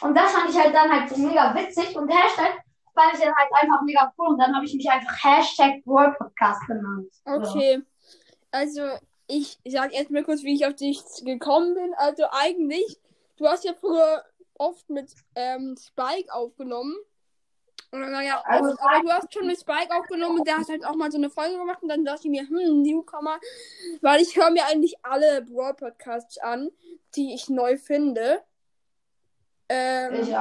Und 0.00 0.14
das 0.16 0.30
fand 0.30 0.50
ich 0.50 0.56
halt 0.56 0.72
dann 0.72 0.92
halt 0.92 1.08
so 1.10 1.16
mega 1.16 1.52
witzig. 1.56 1.96
Und 1.96 2.08
Hashtag 2.08 2.62
fand 2.94 3.14
ich 3.14 3.20
dann 3.20 3.34
halt 3.34 3.50
einfach 3.52 3.82
mega 3.82 4.12
cool. 4.16 4.28
Und 4.28 4.38
dann 4.38 4.54
habe 4.54 4.64
ich 4.64 4.74
mich 4.74 4.88
einfach 4.88 5.24
Hashtag 5.24 5.84
World 5.86 6.16
Podcast 6.18 6.64
genannt. 6.68 7.12
Okay. 7.24 7.82
Also, 8.52 8.82
ich 9.28 9.58
sag 9.66 9.92
erstmal 9.92 10.24
kurz, 10.24 10.42
wie 10.42 10.54
ich 10.54 10.66
auf 10.66 10.74
dich 10.74 11.00
gekommen 11.24 11.74
bin. 11.74 11.94
Also 11.96 12.24
eigentlich, 12.30 12.98
du 13.36 13.46
hast 13.46 13.64
ja 13.64 13.74
früher 13.74 14.24
oft 14.54 14.88
mit 14.88 15.12
ähm, 15.34 15.76
Spike 15.78 16.32
aufgenommen. 16.32 16.96
Oder 17.92 18.08
naja, 18.08 18.42
Also, 18.44 18.70
oft, 18.70 18.80
aber 18.82 19.00
du 19.02 19.10
hast 19.10 19.32
schon 19.32 19.46
mit 19.46 19.58
Spike 19.60 19.94
aufgenommen 19.94 20.40
und 20.40 20.46
der 20.46 20.58
hat 20.58 20.68
halt 20.68 20.84
auch 20.84 20.96
mal 20.96 21.10
so 21.10 21.18
eine 21.18 21.30
Folge 21.30 21.56
gemacht 21.56 21.82
und 21.82 21.88
dann 21.88 22.04
dachte 22.04 22.22
ich 22.24 22.30
mir, 22.30 22.42
hm, 22.48 22.82
Newcomer, 22.82 23.38
weil 24.00 24.20
ich 24.22 24.36
höre 24.36 24.50
mir 24.50 24.64
eigentlich 24.66 24.96
alle 25.04 25.42
Brawl 25.42 25.74
Podcasts 25.74 26.38
an, 26.38 26.70
die 27.14 27.34
ich 27.34 27.48
neu 27.48 27.78
finde. 27.78 28.42
Ähm, 29.68 30.14
Ich 30.14 30.34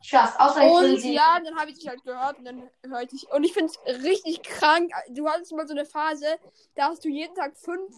Spaß, 0.00 0.38
außer 0.38 0.60
ich 0.62 0.72
will 0.72 0.94
und 0.94 1.00
sie. 1.00 1.14
ja, 1.14 1.40
dann 1.44 1.56
habe 1.58 1.70
ich 1.70 1.78
dich 1.78 1.88
halt 1.88 2.02
gehört 2.04 2.38
und 2.38 2.44
dann 2.44 2.70
höre 2.86 3.02
ich 3.02 3.08
dich. 3.08 3.30
Und 3.32 3.44
ich 3.44 3.52
finde 3.52 3.72
es 3.84 4.02
richtig 4.04 4.42
krank. 4.42 4.92
Du 5.10 5.28
hattest 5.28 5.52
mal 5.52 5.66
so 5.66 5.74
eine 5.74 5.84
Phase, 5.84 6.26
da 6.76 6.88
hast 6.88 7.04
du 7.04 7.08
jeden 7.08 7.34
Tag 7.34 7.56
fünf 7.56 7.96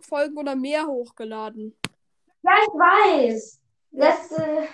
Folgen 0.00 0.36
oder 0.36 0.56
mehr 0.56 0.86
hochgeladen. 0.86 1.76
Ja, 2.42 2.52
ich 2.62 2.68
weiß. 2.68 3.60
Letzte. 3.92 4.68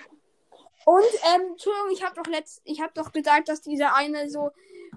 Und, 0.85 1.03
ähm, 1.35 1.51
Entschuldigung, 1.51 1.91
ich 1.91 2.03
habe 2.03 2.15
doch 2.15 2.31
letzt, 2.31 2.61
ich 2.63 2.81
habe 2.81 2.93
doch 2.95 3.11
gesagt, 3.11 3.49
dass 3.49 3.61
dieser 3.61 3.93
eine 3.93 4.29
so 4.29 4.49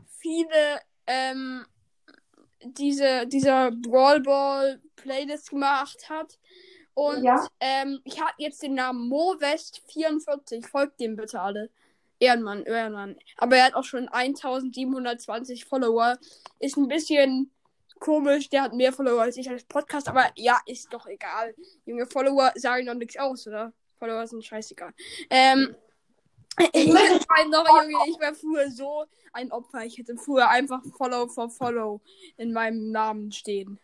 viele, 0.06 0.80
ähm, 1.06 1.66
diese, 2.62 3.26
dieser 3.26 3.72
Brawl 3.72 4.20
Ball 4.20 4.80
Playlist 4.96 5.50
gemacht 5.50 6.08
hat. 6.08 6.38
Und, 6.94 7.24
Ja. 7.24 7.46
ähm, 7.60 8.00
ich 8.04 8.20
habe 8.20 8.32
jetzt 8.38 8.62
den 8.62 8.74
Namen 8.74 9.10
MoWest44. 9.10 10.66
Folgt 10.66 11.00
dem 11.00 11.16
bitte 11.16 11.40
alle. 11.40 11.70
Ehrenmann, 12.18 12.64
Ehrenmann. 12.64 13.16
Aber 13.36 13.56
er 13.56 13.64
hat 13.66 13.74
auch 13.74 13.84
schon 13.84 14.08
1720 14.08 15.64
Follower. 15.64 16.18
Ist 16.60 16.76
ein 16.76 16.86
bisschen 16.88 17.50
komisch. 17.98 18.48
Der 18.50 18.62
hat 18.62 18.74
mehr 18.74 18.92
Follower 18.92 19.22
als 19.22 19.36
ich 19.36 19.48
als 19.50 19.64
Podcast. 19.64 20.08
Aber 20.08 20.30
ja, 20.36 20.60
ist 20.66 20.92
doch 20.92 21.06
egal. 21.06 21.54
Junge, 21.84 22.06
Follower 22.06 22.52
sagen 22.54 22.86
doch 22.86 22.94
nichts 22.94 23.16
aus, 23.16 23.46
oder? 23.46 23.72
Follower 23.98 24.26
sind 24.26 24.44
scheißegal. 24.44 24.92
Ähm, 25.30 25.74
ich 26.72 26.92
weiß 26.92 27.48
noch, 27.50 27.66
Junge, 27.66 28.10
ich 28.10 28.20
war 28.20 28.34
früher 28.34 28.70
so 28.70 29.04
ein 29.32 29.50
Opfer. 29.50 29.84
Ich 29.84 29.96
hätte 29.98 30.16
früher 30.16 30.48
einfach 30.48 30.82
Follow 30.96 31.26
for 31.28 31.48
Follow 31.48 32.00
in 32.36 32.52
meinem 32.52 32.90
Namen 32.90 33.32
stehen. 33.32 33.80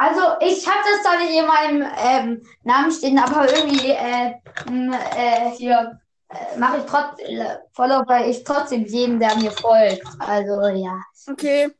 Also, 0.00 0.22
ich 0.40 0.66
habe 0.66 0.78
das 0.82 1.02
zwar 1.02 1.18
nicht 1.18 1.38
in 1.38 1.46
meinem 1.46 1.86
ähm, 1.98 2.42
Namen 2.62 2.90
stehen, 2.90 3.18
aber 3.18 3.54
irgendwie 3.54 3.90
äh, 3.90 4.32
m, 4.66 4.94
äh, 4.94 5.50
hier 5.50 6.00
äh, 6.30 6.58
mache 6.58 6.78
ich 6.78 6.84
trotzdem 6.86 7.38
äh, 7.38 7.58
Follow, 7.72 8.02
weil 8.06 8.30
ich 8.30 8.42
trotzdem 8.42 8.86
jeden, 8.86 9.20
der 9.20 9.36
mir 9.36 9.50
folgt. 9.50 10.06
Also, 10.18 10.68
ja. 10.68 11.02
Okay. 11.28 11.70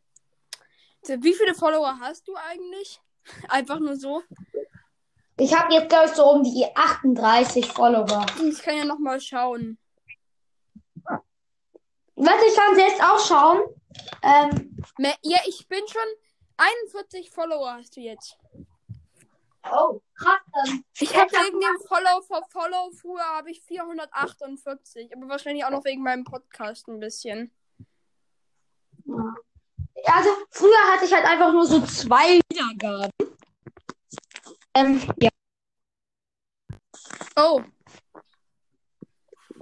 Wie 1.06 1.32
viele 1.32 1.54
Follower 1.54 1.96
hast 1.98 2.28
du 2.28 2.34
eigentlich? 2.36 3.00
Einfach 3.48 3.78
nur 3.78 3.96
so. 3.96 4.22
Ich 5.38 5.58
habe 5.58 5.72
jetzt, 5.72 5.88
glaube 5.88 6.08
ich, 6.10 6.12
so 6.12 6.30
um 6.30 6.44
die 6.44 6.66
38 6.74 7.72
Follower. 7.72 8.26
Ich 8.46 8.60
kann 8.60 8.76
ja 8.76 8.84
noch 8.84 8.98
mal 8.98 9.18
schauen. 9.18 9.78
Warte, 12.16 12.44
ich 12.46 12.54
kann 12.54 12.74
selbst 12.74 13.02
auch 13.02 13.18
schauen. 13.18 13.60
Ähm, 14.22 14.76
Ja, 15.22 15.38
ich 15.46 15.66
bin 15.68 15.80
schon 15.88 16.02
41 16.60 17.30
Follower 17.30 17.72
hast 17.72 17.96
du 17.96 18.00
jetzt. 18.00 18.36
oh, 19.64 20.00
krass. 20.14 20.40
Ich 20.98 21.16
habe 21.16 21.30
wegen 21.32 21.58
dem 21.58 21.80
Follow 21.88 22.20
for 22.20 22.42
Follow 22.50 22.90
früher 22.92 23.24
habe 23.24 23.50
ich 23.50 23.62
448, 23.62 25.16
aber 25.16 25.28
wahrscheinlich 25.28 25.64
auch 25.64 25.70
noch 25.70 25.84
wegen 25.84 26.02
meinem 26.02 26.24
Podcast 26.24 26.86
ein 26.88 27.00
bisschen. 27.00 27.50
Also, 30.04 30.30
früher 30.50 30.92
hatte 30.92 31.06
ich 31.06 31.12
halt 31.14 31.24
einfach 31.24 31.52
nur 31.52 31.66
so 31.66 31.80
zwei 31.86 32.40
Wiedergaben. 32.50 33.10
Ähm, 34.74 35.00
ja. 35.18 35.30
Oh. 37.36 37.62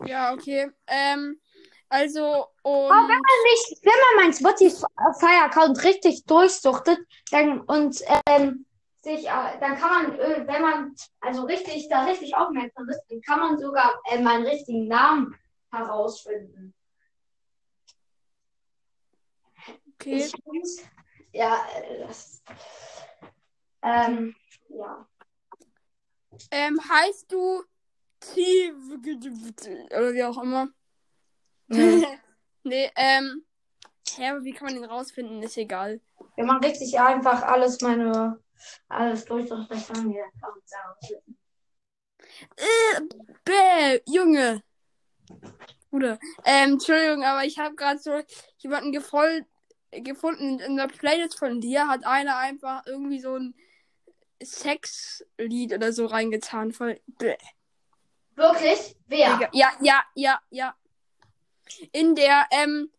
Ja, 0.04 0.32
okay. 0.32 0.70
Ähm, 0.86 1.40
also 1.88 2.46
und 2.62 2.92
Aber 2.92 3.08
wenn 3.08 3.20
man 3.20 3.42
nicht, 3.44 3.84
wenn 3.84 3.92
man 3.92 4.24
meinen 4.24 4.34
Spotify-Account 4.34 5.84
richtig 5.84 6.24
durchsuchtet, 6.26 6.98
dann 7.30 7.60
und 7.62 8.02
ähm, 8.26 8.66
sich, 9.02 9.26
äh, 9.26 9.58
dann 9.60 9.76
kann 9.76 9.90
man, 9.90 10.18
äh, 10.18 10.46
wenn 10.46 10.62
man 10.62 10.94
also 11.20 11.44
richtig 11.44 11.88
da 11.88 12.04
richtig 12.04 12.34
aufmerksam 12.36 12.88
ist, 12.88 13.00
dann 13.08 13.20
kann 13.22 13.40
man 13.40 13.58
sogar 13.58 14.00
äh, 14.10 14.20
meinen 14.20 14.46
richtigen 14.46 14.86
Namen 14.88 15.34
herausfinden. 15.70 16.74
okay. 19.94 20.26
Ich. 20.52 20.84
Ja, 21.32 21.66
äh, 21.74 22.06
das, 22.06 22.42
ähm, 23.82 24.34
ja. 24.68 25.06
Ähm, 26.50 26.80
heißt 26.88 27.30
du 27.30 27.62
T 28.20 28.72
oder 28.72 30.12
wie 30.12 30.24
auch 30.24 30.42
immer? 30.42 30.68
Nee. 31.68 32.06
nee, 32.64 32.90
ähm. 32.96 33.44
Ja, 34.16 34.30
aber 34.30 34.42
wie 34.42 34.52
kann 34.52 34.66
man 34.66 34.74
den 34.74 34.84
rausfinden? 34.84 35.42
Ist 35.42 35.56
egal. 35.56 36.00
Wenn 36.36 36.46
man 36.46 36.62
richtig 36.64 36.98
einfach 36.98 37.42
alles 37.42 37.80
meine 37.82 38.40
alles 38.88 39.24
durchsucht, 39.24 39.70
dann 39.70 39.86
kann 39.86 39.96
man 39.96 40.12
den 40.12 40.22
Account 40.22 40.62
herausfinden. 40.70 41.38
Äh, 42.56 43.00
bäh, 43.44 44.00
Junge. 44.06 44.62
Bruder. 45.90 46.18
Ähm, 46.44 46.72
Entschuldigung, 46.72 47.24
aber 47.24 47.44
ich 47.44 47.58
habe 47.58 47.74
gerade 47.74 47.98
so 47.98 48.20
jemanden 48.58 48.92
gefol 48.92 49.46
gefunden 49.90 50.58
in 50.60 50.76
der 50.76 50.88
Playlist 50.88 51.38
von 51.38 51.60
dir. 51.60 51.88
Hat 51.88 52.04
einer 52.04 52.36
einfach 52.36 52.86
irgendwie 52.86 53.20
so 53.20 53.36
ein 53.36 53.54
Sexlied 54.42 55.72
oder 55.72 55.92
so 55.92 56.06
reingetan. 56.06 56.72
Voll. 56.72 57.00
Bäh. 57.06 57.36
Wirklich? 58.34 58.96
Wer? 59.06 59.50
Ja, 59.52 59.72
ja, 59.80 60.04
ja, 60.14 60.40
ja. 60.50 60.74
In 61.92 62.14
der, 62.14 62.46
ähm, 62.50 62.90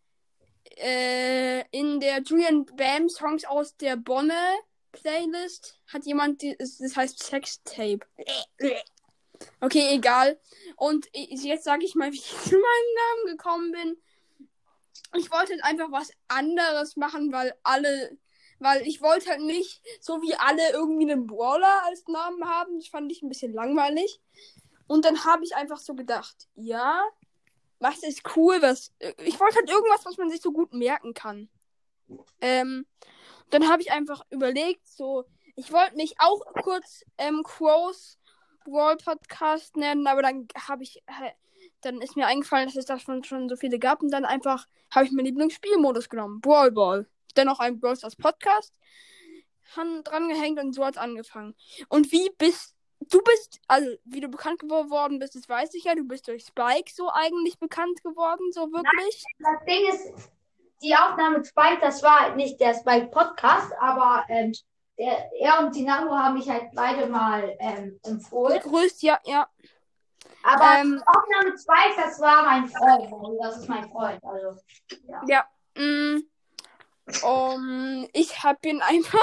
äh, 0.77 1.63
in 1.71 1.99
der 1.99 2.21
Julian 2.21 2.65
Bam 2.65 3.09
Songs 3.09 3.45
aus 3.45 3.75
der 3.77 3.95
Bonne 3.97 4.33
Playlist 4.91 5.79
hat 5.87 6.05
jemand, 6.05 6.41
die, 6.41 6.55
das 6.57 6.95
heißt 6.95 7.21
Sextape. 7.21 7.99
Okay, 9.61 9.95
egal. 9.95 10.39
Und 10.75 11.07
jetzt 11.13 11.63
sage 11.63 11.85
ich 11.85 11.95
mal, 11.95 12.11
wie 12.11 12.17
ich 12.17 12.25
zu 12.25 12.55
meinem 12.55 12.61
Namen 12.61 13.37
gekommen 13.37 13.71
bin. 13.71 13.97
Ich 15.15 15.31
wollte 15.31 15.53
halt 15.53 15.63
einfach 15.63 15.91
was 15.91 16.11
anderes 16.27 16.95
machen, 16.95 17.31
weil 17.31 17.53
alle, 17.63 18.17
weil 18.59 18.85
ich 18.87 19.01
wollte 19.01 19.29
halt 19.31 19.41
nicht 19.41 19.81
so 20.01 20.21
wie 20.21 20.35
alle 20.35 20.71
irgendwie 20.71 21.11
einen 21.11 21.25
Brawler 21.25 21.83
als 21.85 22.05
Namen 22.07 22.45
haben. 22.45 22.77
Das 22.77 22.87
fand 22.87 23.11
ich 23.11 23.21
ein 23.21 23.29
bisschen 23.29 23.53
langweilig. 23.53 24.21
Und 24.87 25.05
dann 25.05 25.23
habe 25.25 25.43
ich 25.43 25.55
einfach 25.55 25.79
so 25.79 25.95
gedacht, 25.95 26.47
ja, 26.55 27.03
was 27.79 28.03
ist 28.03 28.21
cool, 28.35 28.61
was. 28.61 28.93
Ich 29.23 29.39
wollte 29.39 29.55
halt 29.55 29.69
irgendwas, 29.69 30.05
was 30.05 30.17
man 30.17 30.29
sich 30.29 30.41
so 30.41 30.51
gut 30.51 30.73
merken 30.73 31.13
kann. 31.13 31.49
Ähm, 32.41 32.85
dann 33.49 33.69
habe 33.69 33.81
ich 33.81 33.91
einfach 33.91 34.23
überlegt, 34.29 34.87
so, 34.87 35.25
ich 35.55 35.71
wollte 35.71 35.95
mich 35.95 36.15
auch 36.19 36.41
kurz 36.61 37.03
ähm, 37.17 37.43
Crows 37.43 38.17
Brawl 38.65 38.97
Podcast 38.97 39.77
nennen, 39.77 40.07
aber 40.07 40.21
dann 40.21 40.47
habe 40.67 40.83
ich, 40.83 41.03
dann 41.81 42.01
ist 42.01 42.15
mir 42.15 42.27
eingefallen, 42.27 42.67
dass 42.67 42.75
es 42.75 42.85
da 42.85 42.99
schon, 42.99 43.23
schon 43.23 43.49
so 43.49 43.55
viele 43.55 43.79
gab 43.79 44.01
und 44.01 44.11
dann 44.11 44.25
einfach 44.25 44.67
habe 44.91 45.05
ich 45.05 45.11
meinen 45.11 45.25
Lieblingsspielmodus 45.25 46.09
genommen, 46.09 46.41
Brawl 46.41 46.71
Ball. 46.71 47.07
Dann 47.35 47.47
noch 47.47 47.59
ein 47.59 47.79
Brawl 47.79 47.95
Stars 47.95 48.15
Podcast 48.15 48.75
dran 49.75 50.29
gehängt 50.29 50.59
und 50.59 50.73
so 50.73 50.83
hat 50.83 50.97
angefangen. 50.97 51.55
Und 51.89 52.11
wie 52.11 52.29
bist 52.37 52.75
du 52.99 53.21
bist, 53.21 53.59
also 53.67 53.89
wie 54.05 54.19
du 54.19 54.27
bekannt 54.27 54.59
geworden 54.59 55.19
bist, 55.19 55.35
das 55.35 55.47
weiß 55.47 55.73
ich 55.73 55.85
ja, 55.85 55.95
du 55.95 56.03
bist 56.03 56.27
durch 56.27 56.45
Spike 56.45 56.91
so 56.93 57.09
eigentlich 57.11 57.57
bekannt 57.59 58.03
geworden, 58.03 58.51
so 58.51 58.71
wirklich. 58.71 59.23
Das 59.39 59.65
Ding 59.65 59.87
ist, 59.87 60.29
die 60.81 60.95
Aufnahme 60.95 61.39
mit 61.39 61.47
Spike, 61.47 61.79
das 61.81 62.03
war 62.03 62.35
nicht 62.35 62.59
der 62.59 62.73
Spike 62.73 63.07
Podcast, 63.07 63.71
aber 63.79 64.25
ähm, 64.29 64.53
der, 64.97 65.31
er 65.39 65.59
und 65.59 65.75
Dinamo 65.75 66.11
haben 66.11 66.35
mich 66.35 66.49
halt 66.49 66.69
beide 66.73 67.07
mal 67.07 67.55
ähm, 67.59 67.99
empfohlen. 68.03 68.59
Grüßt, 68.59 69.01
ja, 69.01 69.19
ja. 69.25 69.47
Aber 70.43 70.79
Ähm, 70.79 71.01
die 71.01 71.17
Aufnahme 71.17 71.57
Spike, 71.57 72.01
das 72.01 72.19
war 72.19 72.43
mein 72.43 72.67
Freund. 72.67 73.11
Also 73.11 73.37
das 73.41 73.57
ist 73.57 73.69
mein 73.69 73.89
Freund. 73.89 74.23
Also, 74.23 74.59
ja. 75.07 75.21
Ja. 75.27 75.45
Mm, 75.75 76.23
um, 77.23 78.07
ich 78.13 78.43
habe 78.43 78.67
ihn 78.67 78.81
einfach, 78.81 79.19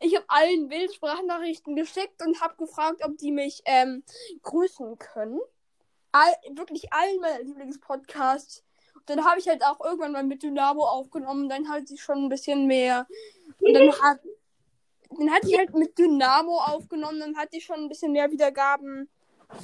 ich 0.00 0.14
habe 0.14 0.24
allen 0.28 0.68
Bildsprachnachrichten 0.68 1.74
geschickt 1.76 2.22
und 2.24 2.40
habe 2.40 2.56
gefragt, 2.56 3.02
ob 3.04 3.16
die 3.18 3.32
mich 3.32 3.62
ähm, 3.64 4.04
grüßen 4.42 4.98
können. 4.98 5.40
All, 6.12 6.32
wirklich 6.50 6.92
allen 6.92 7.20
meiner 7.20 7.42
Lieblingspodcasts. 7.42 8.64
Und 8.94 9.10
dann 9.10 9.24
habe 9.24 9.40
ich 9.40 9.48
halt 9.48 9.64
auch 9.64 9.80
irgendwann 9.84 10.12
mal 10.12 10.22
mit 10.22 10.42
Dynamo 10.42 10.84
aufgenommen. 10.84 11.48
Dann 11.48 11.68
halt 11.68 11.88
sie 11.88 11.98
schon 11.98 12.24
ein 12.24 12.28
bisschen 12.28 12.66
mehr. 12.66 13.06
Und 13.60 13.74
dann 13.74 13.92
hat, 14.00 14.20
dann 15.10 15.30
hatte 15.32 15.48
ich 15.48 15.58
halt 15.58 15.74
mit 15.74 15.98
Dynamo 15.98 16.58
aufgenommen. 16.58 17.20
Dann 17.20 17.36
hatte 17.36 17.56
ich 17.56 17.64
schon 17.64 17.76
ein 17.76 17.88
bisschen 17.88 18.12
mehr 18.12 18.30
Wiedergaben 18.30 19.08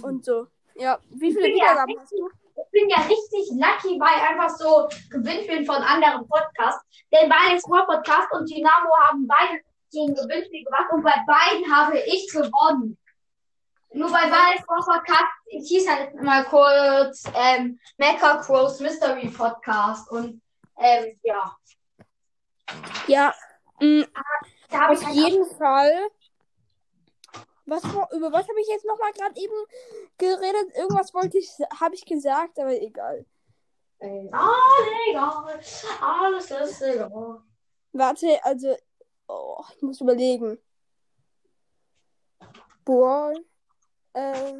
und 0.03 0.25
so. 0.25 0.47
Ja, 0.75 0.99
wie 1.11 1.33
viele 1.33 1.49
Ja. 1.49 1.55
Wiedergaben 1.55 2.01
hast 2.01 2.13
du? 2.13 2.29
Ich 2.57 2.71
bin 2.71 2.89
ja 2.89 2.99
richtig 3.03 3.51
lucky 3.53 3.99
bei 3.99 4.07
einfach 4.07 4.51
so 4.57 4.89
Gewinnspielen 5.11 5.65
von 5.65 5.77
anderen 5.77 6.27
Podcasts. 6.27 6.85
Denn 7.13 7.29
bei 7.29 7.37
Alex 7.49 7.67
Moore 7.67 7.87
Podcast 7.87 8.29
und 8.33 8.49
Dynamo 8.51 8.91
haben 9.09 9.27
beide 9.27 9.61
so 9.95 10.07
ein 10.07 10.15
Gewinnspiel 10.15 10.65
gemacht 10.65 10.93
und 10.93 11.03
bei 11.03 11.15
beiden 11.27 11.75
habe 11.75 11.99
ich 12.01 12.29
gewonnen. 12.33 12.99
Nur 13.93 14.11
bei 14.11 14.23
Alex 14.23 14.65
Moore 14.69 14.85
Podcast, 14.85 15.33
ich 15.47 15.69
hieß 15.69 15.89
halt 15.89 16.15
mal 16.21 16.45
kurz 16.45 17.25
ähm, 17.35 17.79
Mecha 17.97 18.39
Crows 18.39 18.81
Mystery 18.81 19.29
Podcast 19.29 20.11
und 20.11 20.43
ähm, 20.79 21.17
ja, 21.23 21.57
Ja, 23.07 23.33
mm, 23.81 24.03
da 24.71 24.81
habe 24.81 24.93
Auf 24.95 25.01
ich 25.01 25.07
halt 25.07 25.17
jeden 25.17 25.47
Fall. 25.57 25.93
Was, 27.67 27.83
war- 27.95 28.11
über 28.13 28.33
was 28.33 28.49
habe 28.49 28.61
ich 28.61 28.67
jetzt 28.69 28.85
nochmal 28.85 29.13
gerade 29.13 29.41
eben 29.41 29.55
geredet? 30.19 30.75
Irgendwas 30.77 31.15
wollte 31.15 31.39
ich, 31.39 31.49
habe 31.81 31.95
ich 31.95 32.05
gesagt, 32.05 32.59
aber 32.59 32.73
egal. 32.73 33.25
Äh, 34.01 34.29
alles 34.33 34.91
egal, 35.09 35.61
alles 36.03 36.51
ist 36.51 36.83
egal. 36.83 37.41
Warte, 37.93 38.39
also, 38.45 38.77
oh, 39.29 39.65
ich 39.75 39.83
muss 39.83 40.01
überlegen. 40.01 40.59
Brawl. 42.85 43.45
Äh, 44.13 44.53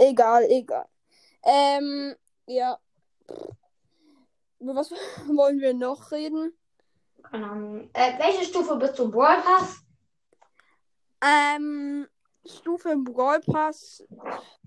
egal, 0.10 0.44
egal. 0.50 0.88
Ähm, 1.42 2.14
ja. 2.46 2.78
Über 4.60 4.74
was 4.74 4.90
wollen 5.26 5.60
wir 5.60 5.74
noch 5.74 6.10
reden? 6.10 6.56
Keine 7.22 7.50
Ahnung. 7.50 7.90
Äh, 7.92 8.18
welche 8.18 8.44
Stufe 8.44 8.76
bist 8.76 8.98
du? 8.98 9.10
Brawl 9.10 9.40
Pass? 9.42 9.80
Ähm, 11.20 12.06
Stufe 12.46 12.90
im 12.90 13.04
Brawl 13.04 13.40
Pass 13.40 14.06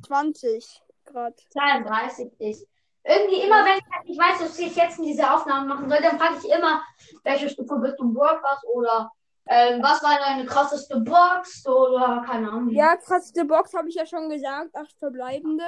20 0.06 0.82
Grad. 1.06 1.40
32 1.52 2.40
ist. 2.40 2.68
Irgendwie 3.08 3.42
immer, 3.42 3.64
wenn 3.64 3.78
ich 3.78 3.86
halt 3.90 4.06
nicht 4.06 4.20
weiß, 4.20 4.40
dass 4.40 4.60
ich 4.60 4.76
jetzt 4.76 5.00
in 5.00 5.06
diese 5.06 5.32
Aufnahmen 5.32 5.70
machen 5.70 5.90
soll, 5.90 6.02
dann 6.02 6.20
frage 6.20 6.36
ich 6.44 6.52
immer, 6.52 6.84
welche 7.24 7.50
Stufe 7.50 7.78
bist 7.78 7.98
du 8.00 8.04
im 8.04 8.14
Brawl 8.14 8.42
Pass 8.42 8.62
oder 8.74 9.12
ähm, 9.50 9.82
was 9.82 10.04
war 10.04 10.20
deine 10.20 10.46
krasseste 10.46 11.00
Box 11.00 11.66
oder 11.66 12.24
keine 12.28 12.50
Ahnung. 12.50 12.70
Ja, 12.72 12.98
krasseste 12.98 13.46
Box 13.46 13.74
habe 13.74 13.88
ich 13.88 13.96
ja 13.96 14.06
schon 14.06 14.30
gesagt. 14.30 14.76
Acht 14.76 14.98
verbleibende. 15.00 15.64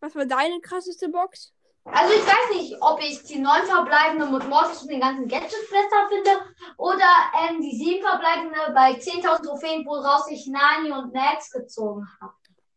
Was 0.00 0.14
war 0.14 0.24
deine 0.24 0.60
krasseste 0.60 1.08
Box? 1.08 1.52
Also 1.86 2.14
ich 2.14 2.24
weiß 2.24 2.56
nicht, 2.56 2.76
ob 2.80 3.00
ich 3.02 3.22
die 3.24 3.40
neun 3.40 3.62
verbleibende 3.64 4.26
mit 4.26 4.48
Mortis 4.48 4.82
und 4.82 4.90
den 4.90 5.00
ganzen 5.00 5.28
Gadgets 5.28 5.68
besser 5.68 6.08
finde 6.08 6.30
oder 6.78 7.04
ähm, 7.42 7.60
die 7.60 7.76
sieben 7.76 8.06
verbleibende 8.06 8.72
bei 8.72 8.92
10.000 8.92 9.44
Trophäen, 9.44 9.84
woraus 9.84 10.30
ich 10.30 10.46
Nani 10.46 10.92
und 10.92 11.12
Max 11.12 11.50
gezogen 11.50 12.08
habe. 12.20 12.32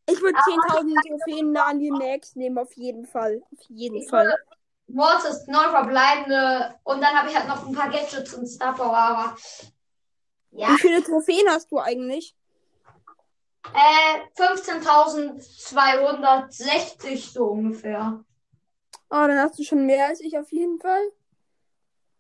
Ich 0.10 0.22
würde 0.22 0.40
10.000 0.40 1.06
Trophäen 1.06 1.52
nah 1.52 1.66
an 1.66 1.80
die 1.80 1.92
Next 1.92 2.38
nehmen, 2.38 2.58
auf 2.58 2.72
jeden 2.74 3.06
Fall. 3.06 3.42
Auf 3.52 3.60
jeden 3.70 4.02
Ich 4.02 4.10
Fall. 4.10 4.26
würde 4.26 4.38
Mortis 4.88 5.46
neun 5.48 5.70
verbleibende 5.70 6.74
und 6.84 7.02
dann 7.02 7.14
habe 7.14 7.30
ich 7.30 7.36
halt 7.36 7.48
noch 7.48 7.68
ein 7.68 7.74
paar 7.74 7.90
Gadgets 7.90 8.34
und 8.34 8.48
Star 8.48 8.74
Power, 8.74 8.96
aber 8.96 9.36
ja. 10.52 10.70
Wie 10.70 10.78
viele 10.78 11.04
Trophäen 11.04 11.50
hast 11.50 11.70
du 11.72 11.80
eigentlich? 11.80 12.36
Äh, 13.74 14.22
15.260 14.36 17.34
so 17.34 17.48
ungefähr. 17.48 18.24
Oh, 19.10 19.26
dann 19.28 19.40
hast 19.40 19.60
du 19.60 19.64
schon 19.64 19.86
mehr 19.86 20.08
als 20.08 20.22
ich 20.22 20.38
auf 20.38 20.52
jeden 20.52 20.80
Fall. 20.80 21.04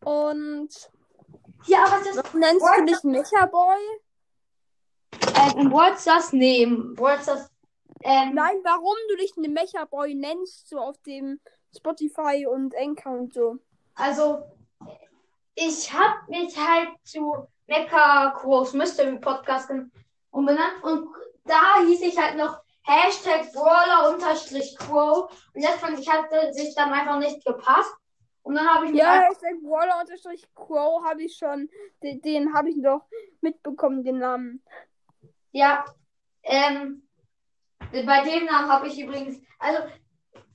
Und 0.02 0.70
Ja, 1.66 1.86
was 1.90 2.06
ist 2.08 2.18
was 2.18 2.34
nennst 2.34 2.66
du 2.66 2.86
dich 2.86 3.04
Mecha 3.04 3.46
Boy? 3.46 3.78
äh, 5.36 5.52
in 5.60 5.72
WhatsApp 5.72 6.34
nehmen? 6.34 6.98
WhatsApp, 6.98 7.50
ähm, 8.04 8.34
Nein, 8.36 8.58
warum 8.64 8.96
du 9.10 9.16
dich 9.18 9.34
eine 9.38 9.50
Mecha 9.50 9.86
Boy 9.86 10.14
nennst, 10.16 10.70
so 10.70 10.80
auf 10.80 10.98
dem 11.04 11.40
Spotify 11.76 12.46
und 12.48 12.76
Anchor 12.76 13.12
und 13.14 13.34
so. 13.34 13.58
also 13.96 14.44
ich 15.56 15.92
habe 15.92 16.16
mich 16.30 16.56
halt 16.58 16.90
zu 17.04 17.48
Mecha 17.68 18.32
Crows 18.38 18.74
Mystery 18.74 19.18
Podcast 19.20 19.70
umbenannt 20.32 20.84
und 20.84 21.10
da 21.46 21.80
hieß 21.86 22.02
ich 22.02 22.18
halt 22.18 22.38
noch 22.38 22.62
Hashtag 22.84 23.52
Brawler 23.54 24.14
unterstrich 24.14 24.78
Crow 24.78 25.30
und 25.54 25.64
das 25.64 25.76
fand 25.76 26.00
ich 26.00 26.08
hat 26.10 26.30
sich 26.54 26.74
dann 26.76 26.94
einfach 26.94 27.18
nicht 27.20 27.44
gepasst 27.46 27.94
und 28.44 28.56
dann 28.56 28.68
habe 28.68 28.86
ich 28.86 28.92
mich 28.92 29.02
Ja, 29.02 29.14
einfach- 29.14 29.30
Hashtag 29.32 29.56
Waller 29.64 30.00
unterstrich 30.00 30.48
Crow 30.56 31.04
habe 31.04 31.24
ich 31.24 31.36
schon. 31.36 31.70
Den, 32.02 32.22
den 32.22 32.54
habe 32.54 32.70
ich 32.70 32.82
doch 32.82 33.02
mitbekommen, 33.42 34.04
den 34.06 34.20
Namen. 34.20 34.64
Ja, 35.52 35.84
ähm, 36.44 37.07
bei 37.92 38.24
dem 38.24 38.46
Namen 38.46 38.70
habe 38.70 38.88
ich 38.88 39.00
übrigens, 39.00 39.42
also 39.60 39.80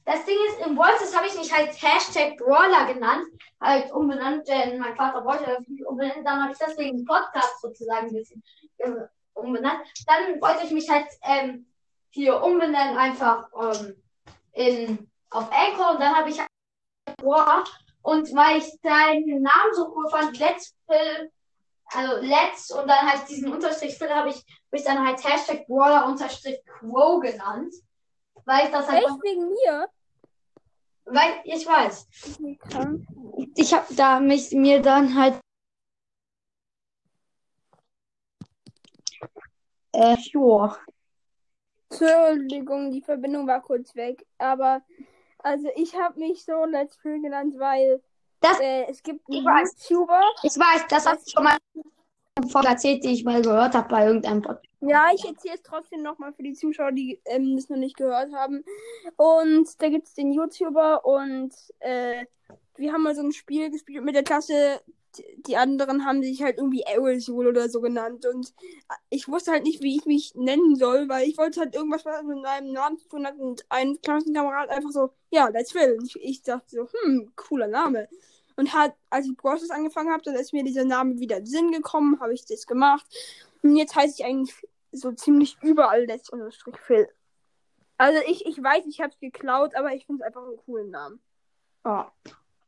das 0.04 0.24
Ding 0.24 0.36
ist, 0.48 0.66
im 0.66 0.76
Voices 0.76 1.16
habe 1.16 1.26
ich 1.26 1.36
mich 1.36 1.52
halt 1.52 1.70
Hashtag 1.80 2.36
Brawler 2.36 2.92
genannt, 2.92 3.24
halt 3.60 3.92
umbenannt, 3.92 4.48
denn 4.48 4.78
mein 4.78 4.96
Vater 4.96 5.24
wollte 5.24 5.44
das 5.44 5.66
nicht 5.68 5.84
umbenennen, 5.86 6.24
dann 6.24 6.42
habe 6.42 6.52
ich 6.52 6.58
deswegen 6.58 6.98
den 6.98 7.06
Podcast 7.06 7.60
sozusagen 7.60 8.08
ein 8.08 8.12
bisschen 8.12 8.42
äh, 8.78 8.90
umbenannt. 9.34 9.80
Dann 10.06 10.40
wollte 10.40 10.64
ich 10.64 10.72
mich 10.72 10.88
halt 10.90 11.06
ähm, 11.22 11.66
hier 12.10 12.42
umbenennen, 12.42 12.96
einfach 12.96 13.48
ähm, 13.60 13.96
in, 14.52 15.10
auf 15.30 15.50
Anchor 15.52 15.92
und 15.92 16.00
dann 16.00 16.16
habe 16.16 16.30
ich 16.30 16.38
halt 16.40 16.48
Brawler 17.18 17.64
und 18.02 18.34
weil 18.34 18.58
ich 18.58 18.80
deinen 18.82 19.42
Namen 19.42 19.74
so 19.74 19.92
cool 19.94 20.08
fand, 20.10 20.38
Let's 20.38 20.74
Phil, 20.86 21.30
also 21.94 22.16
Let's 22.20 22.70
und 22.70 22.88
dann 22.88 23.10
halt 23.10 23.28
diesen 23.28 23.52
Unterstrich 23.52 23.96
Phil 23.96 24.10
habe 24.10 24.30
ich 24.30 24.44
mich 24.70 24.84
dann 24.84 25.06
halt 25.06 25.22
Hashtag 25.24 25.66
Brawler 25.66 26.06
unterstrich 26.06 26.62
Quo 26.66 27.20
genannt. 27.20 27.74
Weil 28.44 28.66
ich 28.66 28.72
das 28.72 28.88
halt, 28.88 29.04
Echt 29.04 29.22
wegen 29.22 29.48
mir? 29.50 29.88
weil 31.04 31.40
ich 31.44 31.66
weiß. 31.66 32.08
Ich 33.54 33.74
habe 33.74 33.94
da 33.94 34.20
mich 34.20 34.52
mir 34.52 34.80
dann 34.80 35.14
halt. 35.14 35.38
Äh, 39.92 40.16
joa. 40.32 40.78
Entschuldigung, 41.90 42.90
die 42.92 43.02
Verbindung 43.02 43.46
war 43.46 43.60
kurz 43.60 43.94
weg. 43.94 44.26
Aber 44.38 44.82
also 45.38 45.68
ich 45.76 45.94
habe 45.94 46.18
mich 46.18 46.44
so 46.44 46.64
Let's 46.64 46.96
Play 46.96 47.20
genannt, 47.20 47.54
weil 47.58 48.02
Das- 48.42 48.60
äh, 48.60 48.84
es 48.88 49.02
gibt 49.02 49.26
einen 49.28 49.38
Ich 49.38 49.44
weiß. 49.44 49.88
YouTuber. 49.88 50.20
Ich 50.42 50.58
weiß, 50.58 50.86
das 50.88 51.06
hast 51.06 51.26
du 51.26 51.30
schon 51.30 51.44
mal 51.44 51.56
Folge 52.48 52.68
erzählt, 52.68 53.04
die 53.04 53.10
ich 53.12 53.24
mal 53.24 53.40
gehört 53.42 53.74
habe 53.74 53.88
bei 53.88 54.06
irgendeinem 54.06 54.42
Podcast. 54.42 54.66
Ja, 54.80 55.10
ich 55.14 55.24
erzähle 55.24 55.54
es 55.54 55.62
trotzdem 55.62 56.02
nochmal 56.02 56.32
für 56.32 56.42
die 56.42 56.54
Zuschauer, 56.54 56.90
die 56.92 57.20
ähm, 57.26 57.54
das 57.56 57.68
noch 57.68 57.76
nicht 57.76 57.96
gehört 57.96 58.32
haben. 58.32 58.64
Und 59.16 59.68
da 59.80 59.88
gibt 59.88 60.08
es 60.08 60.14
den 60.14 60.32
YouTuber 60.32 61.04
und 61.04 61.52
äh, 61.80 62.24
wir 62.76 62.92
haben 62.92 63.02
mal 63.02 63.14
so 63.14 63.22
ein 63.22 63.32
Spiel 63.32 63.70
gespielt 63.70 64.02
mit 64.04 64.14
der 64.16 64.24
Klasse. 64.24 64.80
Die- 65.16 65.42
Die 65.46 65.56
anderen 65.58 66.06
haben 66.06 66.22
sich 66.22 66.42
halt 66.42 66.56
irgendwie 66.56 66.84
Aerosol 66.86 67.46
oder 67.46 67.68
so 67.68 67.80
genannt. 67.82 68.24
Und 68.26 68.52
ich 69.10 69.28
wusste 69.28 69.52
halt 69.52 69.62
nicht, 69.64 69.82
wie 69.82 69.96
ich 69.96 70.06
mich 70.06 70.34
nennen 70.34 70.74
soll, 70.74 71.08
weil 71.08 71.28
ich 71.28 71.36
wollte 71.36 71.60
halt 71.60 71.74
irgendwas, 71.76 72.04
was 72.06 72.22
mit 72.24 72.38
meinem 72.42 72.72
Namen 72.72 72.96
zu 72.98 73.08
tun 73.08 73.26
hat. 73.26 73.36
Und 73.38 73.64
ein 73.68 74.00
Klassenkamerad 74.00 74.70
einfach 74.70 74.90
so, 74.90 75.10
ja, 75.30 75.48
let's 75.48 75.74
will. 75.74 75.96
Und 75.98 76.06
ich, 76.06 76.16
ich 76.20 76.42
dachte 76.42 76.64
so, 76.70 76.88
hm, 77.04 77.30
cooler 77.36 77.68
Name. 77.68 78.08
Und 78.56 78.72
hat, 78.72 78.94
als 79.10 79.26
ich 79.26 79.36
Process 79.36 79.70
angefangen 79.70 80.10
habe, 80.12 80.22
dann 80.22 80.34
ist 80.34 80.52
mir 80.52 80.64
dieser 80.64 80.84
Name 80.84 81.18
wieder 81.18 81.38
in 81.38 81.44
den 81.44 81.50
Sinn 81.50 81.72
gekommen, 81.72 82.20
habe 82.20 82.34
ich 82.34 82.44
das 82.44 82.66
gemacht. 82.66 83.06
Und 83.62 83.76
jetzt 83.76 83.94
heiße 83.94 84.16
ich 84.18 84.24
eigentlich 84.24 84.54
so 84.92 85.12
ziemlich 85.12 85.56
überall 85.62 86.04
Let's 86.04 86.28
Unterstrich 86.28 86.76
Phil. 86.78 87.08
Also 87.96 88.20
ich, 88.26 88.46
ich 88.46 88.62
weiß, 88.62 88.84
ich 88.86 89.00
habe 89.00 89.12
es 89.12 89.20
geklaut, 89.20 89.74
aber 89.74 89.94
ich 89.94 90.06
finde 90.06 90.22
es 90.22 90.26
einfach 90.26 90.46
einen 90.46 90.56
coolen 90.56 90.90
Namen. 90.90 91.20
Ja. 91.84 92.12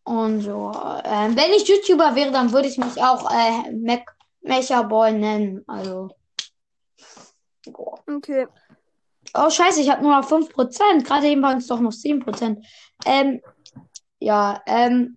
Und 0.05 0.43
so. 0.43 0.71
Ähm, 1.05 1.37
wenn 1.37 1.53
ich 1.53 1.67
YouTuber 1.67 2.15
wäre, 2.15 2.31
dann 2.31 2.53
würde 2.53 2.69
ich 2.69 2.79
mich 2.79 3.03
auch 3.03 3.31
äh, 3.31 3.73
Mac 3.73 4.15
Mecha 4.43 4.83
Boy 4.83 5.13
nennen. 5.13 5.65
Also. 5.67 6.11
Joa. 7.67 7.99
Okay. 8.07 8.47
Oh, 9.35 9.51
scheiße, 9.51 9.81
ich 9.81 9.91
habe 9.91 10.03
nur 10.03 10.15
noch 10.15 10.31
5%. 10.31 11.03
Gerade 11.03 11.27
eben 11.29 11.43
waren 11.43 11.59
es 11.59 11.67
doch 11.67 11.81
noch 11.81 11.93
7%. 11.93 12.63
Ähm, 13.07 13.41
ja, 14.21 14.63
ähm, 14.67 15.17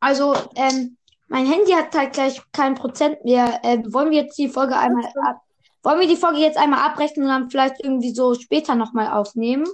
also, 0.00 0.34
ähm, 0.54 0.96
mein 1.28 1.46
Handy 1.46 1.72
hat 1.72 1.94
halt 1.94 2.12
gleich 2.12 2.40
kein 2.52 2.74
Prozent 2.74 3.24
mehr. 3.24 3.60
Ähm, 3.64 3.92
wollen 3.92 4.10
wir 4.10 4.22
jetzt 4.22 4.38
die 4.38 4.48
Folge 4.48 4.76
einmal 4.76 5.04
ab, 5.24 5.42
wollen 5.82 6.00
wir 6.00 6.08
die 6.08 6.16
Folge 6.16 6.38
jetzt 6.38 6.58
einmal 6.58 6.80
abbrechen 6.80 7.22
und 7.22 7.28
dann 7.28 7.50
vielleicht 7.50 7.82
irgendwie 7.82 8.14
so 8.14 8.34
später 8.34 8.74
nochmal 8.74 9.08
aufnehmen? 9.08 9.66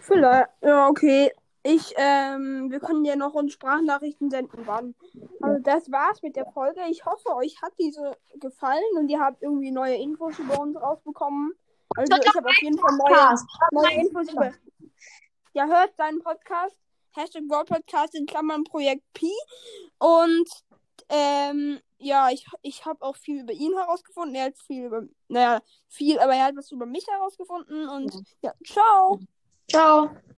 Vielleicht. 0.00 0.48
Ja, 0.62 0.88
okay. 0.88 1.32
Ich, 1.62 1.92
ähm, 1.96 2.70
wir 2.70 2.80
können 2.80 3.04
ja 3.04 3.16
noch 3.16 3.34
uns 3.34 3.52
Sprachnachrichten 3.52 4.30
senden, 4.30 4.60
wann. 4.64 4.94
Also 5.40 5.60
das 5.62 5.90
war's 5.90 6.22
mit 6.22 6.36
der 6.36 6.46
Folge. 6.46 6.80
Ich 6.88 7.04
hoffe, 7.04 7.34
euch 7.34 7.60
hat 7.60 7.72
diese 7.78 8.16
gefallen 8.40 8.96
und 8.96 9.08
ihr 9.08 9.20
habt 9.20 9.42
irgendwie 9.42 9.70
neue 9.70 9.96
Infos 9.96 10.38
über 10.38 10.60
uns 10.60 10.80
rausbekommen. 10.80 11.52
Also 11.96 12.16
ich 12.16 12.34
habe 12.34 12.48
auf 12.48 12.62
jeden 12.62 12.78
Fall 12.78 12.96
neue, 12.96 13.34
neue 13.72 14.00
Infos 14.00 14.32
über. 14.32 14.52
Ja, 15.52 15.66
hört 15.66 15.96
seinen 15.96 16.20
Podcast. 16.22 16.76
Hashtag 17.12 17.42
World 17.48 17.68
Podcast 17.68 18.14
in 18.14 18.26
Klammern 18.26 18.64
Projekt 18.64 19.02
Pi. 19.12 19.32
Und 19.98 20.48
ähm, 21.08 21.80
ja, 21.98 22.30
ich, 22.30 22.46
ich 22.62 22.84
habe 22.84 23.02
auch 23.02 23.16
viel 23.16 23.42
über 23.42 23.52
ihn 23.52 23.74
herausgefunden. 23.74 24.34
Er 24.34 24.46
hat 24.46 24.58
viel 24.58 24.84
über, 24.84 25.02
naja, 25.28 25.60
viel, 25.88 26.18
aber 26.18 26.34
er 26.34 26.44
hat 26.44 26.56
was 26.56 26.70
über 26.70 26.86
mich 26.86 27.06
herausgefunden. 27.08 27.88
Und 27.88 28.12
ja, 28.42 28.52
ciao. 28.64 29.20
Ciao. 29.70 30.10